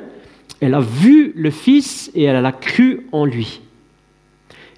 elle 0.61 0.74
a 0.74 0.80
vu 0.80 1.33
le 1.37 1.50
Fils 1.50 2.11
et 2.14 2.24
elle 2.24 2.44
a 2.44 2.52
cru 2.52 3.07
en 3.12 3.24
lui. 3.24 3.61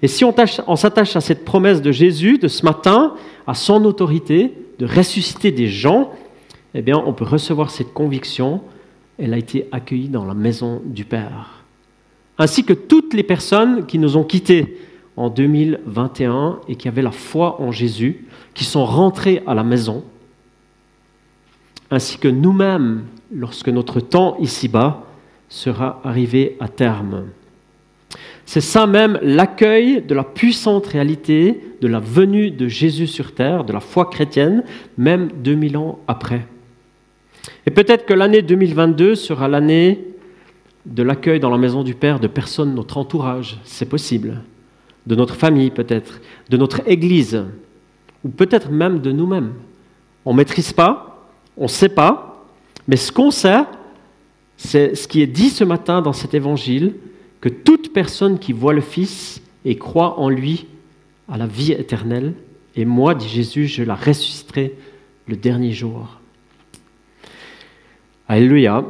Et 0.01 0.07
si 0.07 0.23
on, 0.25 0.75
s'attache 0.75 1.15
à 1.15 1.21
cette 1.21 1.43
promesse 1.43 1.81
de 1.81 1.91
Jésus 1.91 2.37
de 2.37 2.47
ce 2.47 2.63
matin, 2.63 3.15
à 3.47 3.53
son 3.53 3.83
autorité 3.85 4.51
de 4.77 4.85
ressusciter 4.85 5.51
des 5.51 5.67
gens, 5.67 6.11
eh 6.75 6.81
bien, 6.81 7.01
on 7.03 7.13
peut 7.13 7.25
recevoir 7.25 7.71
cette 7.71 7.93
conviction. 7.93 8.61
Elle 9.17 9.33
a 9.33 9.37
été 9.37 9.67
accueillie 9.71 10.09
dans 10.09 10.25
la 10.25 10.35
maison 10.35 10.81
du 10.85 11.03
Père. 11.05 11.63
Ainsi 12.37 12.63
que 12.63 12.73
toutes 12.73 13.15
les 13.15 13.23
personnes 13.23 13.87
qui 13.87 13.97
nous 13.97 14.17
ont 14.17 14.23
quittés 14.23 14.77
en 15.17 15.29
2021 15.29 16.59
et 16.67 16.75
qui 16.75 16.87
avaient 16.87 17.01
la 17.01 17.11
foi 17.11 17.59
en 17.59 17.71
Jésus, 17.71 18.25
qui 18.53 18.63
sont 18.63 18.85
rentrées 18.85 19.43
à 19.47 19.55
la 19.55 19.63
maison, 19.63 20.03
ainsi 21.89 22.17
que 22.17 22.27
nous-mêmes 22.27 23.05
lorsque 23.33 23.69
notre 23.69 23.99
temps 23.99 24.37
ici-bas 24.39 25.03
sera 25.49 26.01
arrivé 26.03 26.55
à 26.59 26.67
terme. 26.67 27.25
C'est 28.45 28.61
ça 28.61 28.87
même 28.87 29.19
l'accueil 29.21 30.01
de 30.01 30.15
la 30.15 30.23
puissante 30.23 30.87
réalité 30.87 31.61
de 31.81 31.87
la 31.87 31.99
venue 31.99 32.51
de 32.51 32.67
Jésus 32.67 33.07
sur 33.07 33.33
terre, 33.33 33.65
de 33.65 33.73
la 33.73 33.81
foi 33.81 34.05
chrétienne, 34.05 34.63
même 34.97 35.29
2000 35.43 35.77
ans 35.77 35.99
après. 36.07 36.45
Et 37.65 37.71
peut-être 37.71 38.05
que 38.05 38.13
l'année 38.13 38.41
2022 38.41 39.15
sera 39.15 39.47
l'année 39.47 40.05
de 40.85 41.03
l'accueil 41.03 41.39
dans 41.39 41.49
la 41.49 41.57
maison 41.57 41.83
du 41.83 41.93
Père 41.93 42.19
de 42.19 42.27
personnes 42.27 42.71
de 42.71 42.75
notre 42.75 42.97
entourage, 42.97 43.59
c'est 43.63 43.89
possible, 43.89 44.41
de 45.07 45.15
notre 45.15 45.35
famille 45.35 45.71
peut-être, 45.71 46.21
de 46.49 46.57
notre 46.57 46.87
Église, 46.87 47.45
ou 48.23 48.29
peut-être 48.29 48.69
même 48.69 48.99
de 48.99 49.11
nous-mêmes. 49.11 49.53
On 50.25 50.33
ne 50.33 50.37
maîtrise 50.37 50.73
pas, 50.73 51.27
on 51.55 51.63
ne 51.63 51.69
sait 51.69 51.89
pas, 51.89 52.45
mais 52.87 52.97
ce 52.97 53.11
qu'on 53.11 53.31
sait, 53.31 53.63
c'est 54.57 54.95
ce 54.95 55.07
qui 55.07 55.21
est 55.21 55.27
dit 55.27 55.49
ce 55.49 55.63
matin 55.63 56.01
dans 56.01 56.13
cet 56.13 56.33
évangile, 56.33 56.95
que 57.39 57.49
toute 57.49 57.93
personne 57.93 58.37
qui 58.37 58.51
voit 58.51 58.73
le 58.73 58.81
Fils 58.81 59.41
et 59.63 59.77
croit 59.77 60.19
en 60.19 60.29
lui 60.29 60.67
a 61.29 61.37
la 61.37 61.47
vie 61.47 61.71
éternelle, 61.71 62.33
et 62.75 62.85
moi, 62.85 63.15
dit 63.15 63.27
Jésus, 63.27 63.67
je 63.67 63.83
la 63.83 63.95
ressusciterai 63.95 64.75
le 65.27 65.35
dernier 65.35 65.71
jour. 65.71 66.19
Alléluia. 68.27 68.85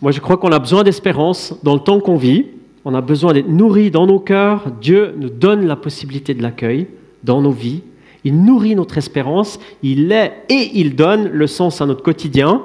Moi, 0.00 0.12
je 0.12 0.20
crois 0.20 0.36
qu'on 0.36 0.52
a 0.52 0.58
besoin 0.58 0.84
d'espérance 0.84 1.54
dans 1.62 1.74
le 1.74 1.80
temps 1.80 2.00
qu'on 2.00 2.16
vit. 2.16 2.46
On 2.88 2.94
a 2.94 3.00
besoin 3.00 3.32
d'être 3.32 3.48
nourri 3.48 3.90
dans 3.90 4.06
nos 4.06 4.20
cœurs. 4.20 4.70
Dieu 4.80 5.12
nous 5.18 5.28
donne 5.28 5.66
la 5.66 5.74
possibilité 5.74 6.34
de 6.34 6.42
l'accueil 6.42 6.86
dans 7.24 7.42
nos 7.42 7.50
vies. 7.50 7.82
Il 8.22 8.44
nourrit 8.44 8.76
notre 8.76 8.96
espérance. 8.96 9.58
Il 9.82 10.12
est 10.12 10.44
et 10.48 10.70
il 10.74 10.94
donne 10.94 11.28
le 11.30 11.48
sens 11.48 11.80
à 11.80 11.86
notre 11.86 12.04
quotidien. 12.04 12.62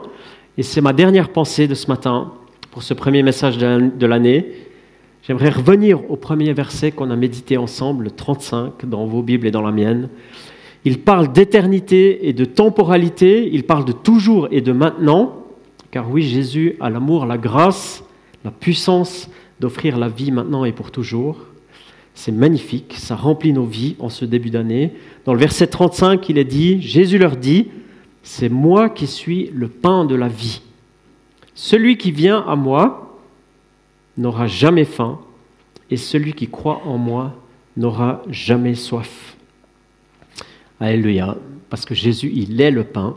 Et 0.60 0.62
c'est 0.64 0.80
ma 0.80 0.94
dernière 0.94 1.30
pensée 1.30 1.68
de 1.68 1.74
ce 1.74 1.88
matin 1.88 2.34
pour 2.70 2.84
ce 2.84 2.94
premier 2.94 3.24
message 3.24 3.58
de 3.58 4.06
l'année. 4.06 4.46
J'aimerais 5.24 5.50
revenir 5.50 6.08
au 6.12 6.18
premier 6.18 6.54
verset 6.54 6.92
qu'on 6.92 7.10
a 7.10 7.16
médité 7.16 7.58
ensemble, 7.58 8.04
le 8.04 8.12
35, 8.12 8.86
dans 8.86 9.08
vos 9.08 9.24
Bibles 9.24 9.48
et 9.48 9.52
dans 9.52 9.64
la 9.64 9.72
mienne. 9.72 10.08
Il 10.86 11.00
parle 11.00 11.32
d'éternité 11.32 12.28
et 12.28 12.34
de 12.34 12.46
temporalité, 12.46 13.50
il 13.52 13.64
parle 13.64 13.86
de 13.86 13.92
toujours 13.92 14.50
et 14.52 14.62
de 14.62 14.72
maintenant, 14.72 15.48
car 15.90 16.12
oui, 16.12 16.22
Jésus 16.22 16.76
a 16.80 16.92
l'amour, 16.92 17.26
la 17.26 17.40
grâce, 17.40 18.04
la 18.46 18.52
puissance 18.52 19.28
d'offrir 19.62 19.98
la 19.98 20.10
vie 20.10 20.32
maintenant 20.32 20.66
et 20.66 20.72
pour 20.72 20.92
toujours. 20.92 21.38
C'est 22.16 22.32
magnifique, 22.32 22.96
ça 22.98 23.16
remplit 23.16 23.54
nos 23.54 23.64
vies 23.64 23.96
en 24.00 24.10
ce 24.10 24.26
début 24.26 24.50
d'année. 24.50 24.92
Dans 25.24 25.34
le 25.34 25.40
verset 25.40 25.68
35, 25.68 26.28
il 26.30 26.38
est 26.40 26.44
dit, 26.44 26.82
Jésus 26.82 27.20
leur 27.20 27.38
dit, 27.38 27.68
c'est 28.24 28.50
moi 28.50 28.90
qui 28.90 29.08
suis 29.08 29.52
le 29.54 29.70
pain 29.70 30.04
de 30.04 30.16
la 30.16 30.28
vie. 30.28 30.62
Celui 31.54 31.98
qui 31.98 32.12
vient 32.12 32.44
à 32.48 32.56
moi 32.56 33.20
n'aura 34.18 34.48
jamais 34.48 34.84
faim, 34.84 35.20
et 35.90 35.98
celui 35.98 36.34
qui 36.34 36.48
croit 36.48 36.82
en 36.86 36.98
moi 36.98 37.36
n'aura 37.78 38.24
jamais 38.30 38.76
soif. 38.76 39.38
Alléluia, 40.80 41.38
parce 41.70 41.86
que 41.86 41.94
Jésus, 41.94 42.32
il 42.34 42.60
est 42.60 42.72
le 42.72 42.84
pain, 42.84 43.16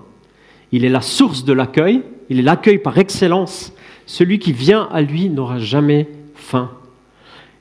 il 0.72 0.84
est 0.84 0.90
la 0.90 1.00
source 1.00 1.44
de 1.44 1.54
l'accueil, 1.54 2.02
il 2.28 2.38
est 2.38 2.42
l'accueil 2.42 2.78
par 2.78 2.98
excellence. 2.98 3.72
Celui 4.06 4.38
qui 4.38 4.52
vient 4.52 4.88
à 4.92 5.00
lui 5.00 5.30
n'aura 5.30 5.58
jamais 5.58 6.08
faim. 6.34 6.70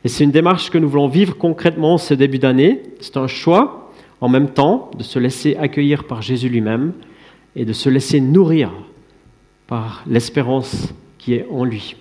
Et 0.04 0.10
c'est 0.10 0.24
une 0.24 0.32
démarche 0.32 0.70
que 0.70 0.78
nous 0.78 0.90
voulons 0.90 1.08
vivre 1.08 1.38
concrètement 1.38 1.98
ce 1.98 2.14
début 2.14 2.40
d'année. 2.40 2.82
C'est 3.00 3.18
un 3.18 3.28
choix 3.28 3.92
en 4.20 4.30
même 4.30 4.50
temps 4.50 4.92
de 4.98 5.04
se 5.04 5.20
laisser 5.20 5.56
accueillir 5.56 6.06
par 6.06 6.22
Jésus 6.22 6.50
lui-même 6.50 6.94
et 7.56 7.66
de 7.66 7.74
se 7.74 7.90
laisser 7.90 8.20
nourrir 8.20 8.72
par 9.68 10.04
l'espérance 10.08 10.94
qui 11.18 11.34
est 11.34 11.48
en 11.52 11.64
lui. 11.64 11.96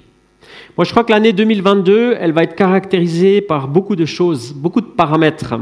Moi, 0.77 0.85
je 0.85 0.91
crois 0.91 1.05
que 1.05 1.13
l'année 1.13 1.33
2022, 1.33 2.17
elle 2.19 2.33
va 2.33 2.43
être 2.43 2.57
caractérisée 2.57 3.41
par 3.41 3.69
beaucoup 3.69 3.97
de 3.97 4.05
choses, 4.05 4.53
beaucoup 4.53 4.81
de 4.81 4.87
paramètres. 4.87 5.55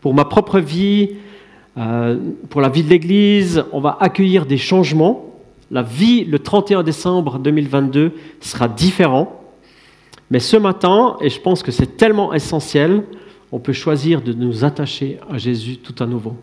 Pour 0.00 0.14
ma 0.14 0.24
propre 0.24 0.58
vie, 0.58 1.10
euh, 1.76 2.18
pour 2.48 2.60
la 2.60 2.68
vie 2.68 2.82
de 2.82 2.88
l'Église, 2.88 3.64
on 3.72 3.80
va 3.80 3.98
accueillir 4.00 4.46
des 4.46 4.58
changements. 4.58 5.26
La 5.70 5.82
vie, 5.82 6.24
le 6.24 6.38
31 6.38 6.82
décembre 6.82 7.38
2022, 7.38 8.12
sera 8.40 8.68
différent. 8.68 9.41
Mais 10.32 10.40
ce 10.40 10.56
matin, 10.56 11.18
et 11.20 11.28
je 11.28 11.38
pense 11.38 11.62
que 11.62 11.70
c'est 11.70 11.98
tellement 11.98 12.32
essentiel, 12.32 13.04
on 13.52 13.58
peut 13.58 13.74
choisir 13.74 14.22
de 14.22 14.32
nous 14.32 14.64
attacher 14.64 15.18
à 15.30 15.36
Jésus 15.36 15.76
tout 15.76 16.02
à 16.02 16.06
nouveau. 16.06 16.36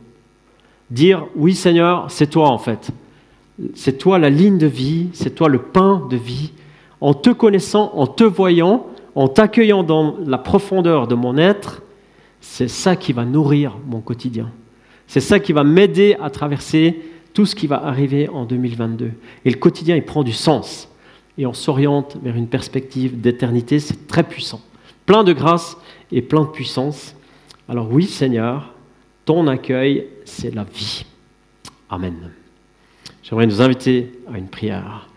Dire, 0.91 1.25
oui 1.35 1.55
Seigneur, 1.55 2.05
c'est 2.11 2.29
toi 2.29 2.49
en 2.49 2.59
fait. 2.59 2.91
C'est 3.73 3.97
toi 3.97 4.19
la 4.19 4.29
ligne 4.29 4.59
de 4.59 4.67
vie, 4.67 5.07
c'est 5.13 5.33
toi 5.33 5.49
le 5.49 5.57
pain 5.57 6.05
de 6.07 6.17
vie. 6.17 6.51
En 7.01 7.15
te 7.15 7.31
connaissant, 7.31 7.91
en 7.95 8.05
te 8.05 8.23
voyant, 8.23 8.85
en 9.15 9.27
t'accueillant 9.27 9.81
dans 9.81 10.17
la 10.23 10.37
profondeur 10.37 11.07
de 11.07 11.15
mon 11.15 11.35
être, 11.35 11.81
c'est 12.41 12.67
ça 12.67 12.95
qui 12.95 13.11
va 13.11 13.25
nourrir 13.25 13.75
mon 13.87 14.01
quotidien. 14.01 14.51
C'est 15.07 15.19
ça 15.19 15.39
qui 15.39 15.51
va 15.51 15.63
m'aider 15.63 16.15
à 16.21 16.29
traverser 16.29 17.01
tout 17.33 17.47
ce 17.47 17.55
qui 17.55 17.65
va 17.65 17.83
arriver 17.83 18.29
en 18.29 18.45
2022. 18.45 19.13
Et 19.45 19.49
le 19.49 19.57
quotidien, 19.57 19.95
il 19.95 20.05
prend 20.05 20.21
du 20.21 20.33
sens 20.33 20.89
et 21.39 21.45
on 21.45 21.53
s'oriente 21.53 22.17
vers 22.21 22.35
une 22.35 22.47
perspective 22.47 23.21
d'éternité, 23.21 23.79
c'est 23.79 24.07
très 24.07 24.23
puissant. 24.23 24.61
Plein 25.05 25.23
de 25.23 25.31
grâce 25.31 25.77
et 26.11 26.21
plein 26.21 26.41
de 26.41 26.49
puissance. 26.49 27.15
Alors 27.69 27.89
oui, 27.89 28.05
Seigneur, 28.05 28.73
ton 29.23 29.47
accueil, 29.47 30.07
c'est 30.25 30.53
la 30.53 30.65
vie. 30.65 31.05
Amen. 31.89 32.31
J'aimerais 33.23 33.47
nous 33.47 33.61
inviter 33.61 34.11
à 34.31 34.37
une 34.37 34.49
prière. 34.49 35.07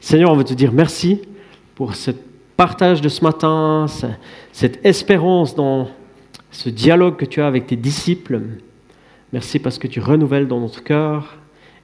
Seigneur, 0.00 0.32
on 0.32 0.36
veut 0.36 0.44
te 0.44 0.52
dire 0.52 0.72
merci 0.72 1.20
pour 1.76 1.94
ce 1.94 2.10
partage 2.56 3.00
de 3.00 3.08
ce 3.08 3.22
matin, 3.22 3.86
cette 4.50 4.84
espérance 4.84 5.54
dans 5.54 5.88
ce 6.50 6.70
dialogue 6.70 7.14
que 7.14 7.24
tu 7.24 7.40
as 7.40 7.46
avec 7.46 7.68
tes 7.68 7.76
disciples. 7.76 8.40
Merci 9.32 9.60
parce 9.60 9.78
que 9.78 9.86
tu 9.86 10.00
renouvelles 10.00 10.48
dans 10.48 10.58
notre 10.58 10.82
cœur 10.82 11.36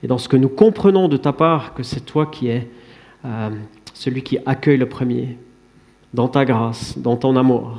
et 0.03 0.09
dans 0.09 0.19
ce 0.19 0.29
que 0.29 0.37
nous 0.37 0.49
comprenons 0.49 1.07
de 1.07 1.17
ta 1.17 1.33
part 1.33 1.75
que 1.75 1.85
c'est 1.85 2.01
toi 2.01 2.27
qui 2.27 2.49
es 2.49 2.69
euh, 3.25 3.51
celui 3.95 4.23
qui 4.23 4.39
accueille 4.45 4.77
le 4.77 4.89
premier, 4.89 5.39
dans 6.13 6.29
ta 6.29 6.45
grâce, 6.45 6.99
dans 6.99 7.17
ton 7.17 7.37
amour. 7.37 7.79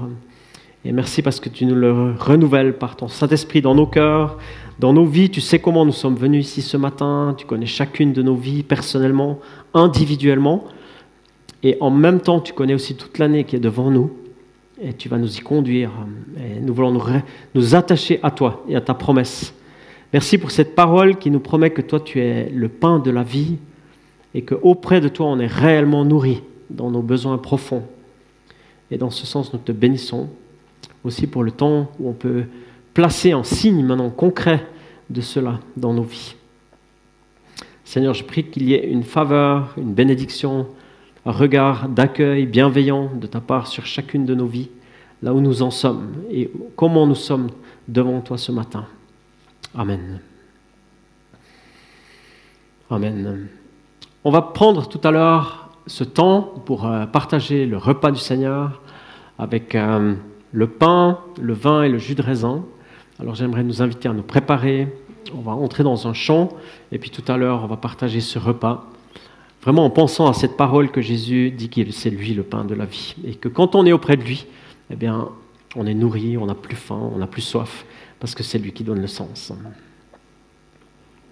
Et 0.83 0.91
merci 0.91 1.21
parce 1.21 1.39
que 1.39 1.49
tu 1.49 1.65
nous 1.65 1.75
le 1.75 2.13
renouvelles 2.17 2.77
par 2.77 2.95
ton 2.95 3.07
Saint-Esprit 3.07 3.61
dans 3.61 3.75
nos 3.75 3.85
cœurs, 3.85 4.37
dans 4.79 4.93
nos 4.93 5.05
vies. 5.05 5.29
Tu 5.29 5.41
sais 5.41 5.59
comment 5.59 5.85
nous 5.85 5.91
sommes 5.91 6.15
venus 6.15 6.47
ici 6.47 6.61
ce 6.61 6.77
matin. 6.77 7.35
Tu 7.37 7.45
connais 7.45 7.65
chacune 7.65 8.13
de 8.13 8.21
nos 8.21 8.35
vies 8.35 8.63
personnellement, 8.63 9.39
individuellement. 9.73 10.65
Et 11.63 11.77
en 11.79 11.89
même 11.89 12.19
temps, 12.21 12.39
tu 12.39 12.53
connais 12.53 12.75
aussi 12.75 12.95
toute 12.95 13.17
l'année 13.17 13.43
qui 13.43 13.55
est 13.55 13.59
devant 13.59 13.89
nous. 13.89 14.11
Et 14.81 14.93
tu 14.93 15.09
vas 15.09 15.17
nous 15.17 15.37
y 15.37 15.41
conduire. 15.41 15.91
Nous 16.61 16.73
voulons 16.73 17.01
nous 17.55 17.75
attacher 17.75 18.19
à 18.21 18.31
toi 18.31 18.63
et 18.69 18.75
à 18.75 18.81
ta 18.81 18.93
promesse. 18.93 19.53
Merci 20.13 20.37
pour 20.37 20.51
cette 20.51 20.75
parole 20.75 21.17
qui 21.17 21.31
nous 21.31 21.39
promet 21.39 21.71
que 21.71 21.81
toi, 21.81 21.99
tu 21.99 22.19
es 22.19 22.49
le 22.49 22.69
pain 22.69 22.99
de 22.99 23.09
la 23.09 23.23
vie 23.23 23.57
et 24.35 24.41
qu'auprès 24.41 24.99
de 24.99 25.07
toi, 25.07 25.27
on 25.27 25.39
est 25.39 25.47
réellement 25.47 26.03
nourri 26.03 26.43
dans 26.69 26.91
nos 26.91 27.01
besoins 27.01 27.37
profonds. 27.37 27.83
Et 28.91 28.97
dans 28.97 29.09
ce 29.09 29.25
sens, 29.25 29.53
nous 29.53 29.59
te 29.59 29.71
bénissons 29.71 30.29
aussi 31.05 31.25
pour 31.25 31.41
le 31.41 31.51
temps 31.51 31.89
où 31.99 32.09
on 32.09 32.13
peut 32.13 32.43
placer 32.93 33.33
en 33.33 33.43
signe 33.43 33.83
maintenant 33.83 34.09
concret 34.09 34.67
de 35.09 35.21
cela 35.21 35.61
dans 35.77 35.93
nos 35.93 36.03
vies. 36.03 36.35
Seigneur, 37.85 38.13
je 38.13 38.25
prie 38.25 38.43
qu'il 38.43 38.63
y 38.63 38.73
ait 38.73 38.85
une 38.85 39.03
faveur, 39.03 39.73
une 39.77 39.93
bénédiction, 39.93 40.67
un 41.25 41.31
regard 41.31 41.87
d'accueil 41.87 42.45
bienveillant 42.45 43.11
de 43.15 43.27
ta 43.27 43.39
part 43.39 43.67
sur 43.67 43.85
chacune 43.85 44.25
de 44.25 44.35
nos 44.35 44.47
vies, 44.47 44.69
là 45.23 45.33
où 45.33 45.39
nous 45.39 45.61
en 45.61 45.71
sommes 45.71 46.11
et 46.29 46.51
comment 46.75 47.07
nous 47.07 47.15
sommes 47.15 47.47
devant 47.87 48.19
toi 48.19 48.37
ce 48.37 48.51
matin. 48.51 48.85
Amen. 49.73 50.19
Amen. 52.89 53.47
On 54.27 54.31
va 54.31 54.41
prendre 54.41 54.87
tout 54.87 54.99
à 55.03 55.11
l'heure 55.11 55.69
ce 55.85 56.03
temps 56.03 56.51
pour 56.65 56.87
euh, 56.87 57.05
partager 57.05 57.67
le 57.67 57.77
repas 57.77 58.09
du 58.09 58.19
Seigneur 58.19 58.81
avec 59.37 59.75
euh, 59.75 60.15
le 60.51 60.67
pain, 60.67 61.19
le 61.39 61.53
vin 61.53 61.83
et 61.83 61.89
le 61.89 61.99
jus 61.99 62.15
de 62.15 62.23
raisin. 62.23 62.65
Alors 63.19 63.35
j'aimerais 63.35 63.63
nous 63.63 63.83
inviter 63.83 64.09
à 64.09 64.13
nous 64.13 64.23
préparer. 64.23 64.87
On 65.37 65.41
va 65.41 65.51
entrer 65.51 65.83
dans 65.83 66.07
un 66.07 66.13
chant 66.13 66.49
et 66.91 66.97
puis 66.97 67.11
tout 67.11 67.21
à 67.31 67.37
l'heure 67.37 67.61
on 67.63 67.67
va 67.67 67.77
partager 67.77 68.19
ce 68.19 68.39
repas. 68.39 68.87
Vraiment 69.61 69.85
en 69.85 69.91
pensant 69.91 70.27
à 70.27 70.33
cette 70.33 70.57
parole 70.57 70.89
que 70.89 71.01
Jésus 71.01 71.51
dit 71.51 71.69
qu'il 71.69 71.93
c'est 71.93 72.09
lui 72.09 72.33
le 72.33 72.41
pain 72.41 72.65
de 72.65 72.73
la 72.73 72.85
vie 72.85 73.13
et 73.27 73.35
que 73.35 73.47
quand 73.47 73.75
on 73.75 73.85
est 73.85 73.93
auprès 73.93 74.17
de 74.17 74.23
lui, 74.23 74.47
eh 74.89 74.95
bien 74.95 75.29
on 75.75 75.85
est 75.85 75.93
nourri, 75.93 76.35
on 76.35 76.47
n'a 76.47 76.55
plus 76.55 76.75
faim, 76.75 77.11
on 77.13 77.19
n'a 77.19 77.27
plus 77.27 77.43
soif 77.43 77.85
parce 78.19 78.33
que 78.33 78.41
c'est 78.41 78.57
lui 78.57 78.71
qui 78.71 78.83
donne 78.83 79.01
le 79.01 79.07
sens. 79.07 79.53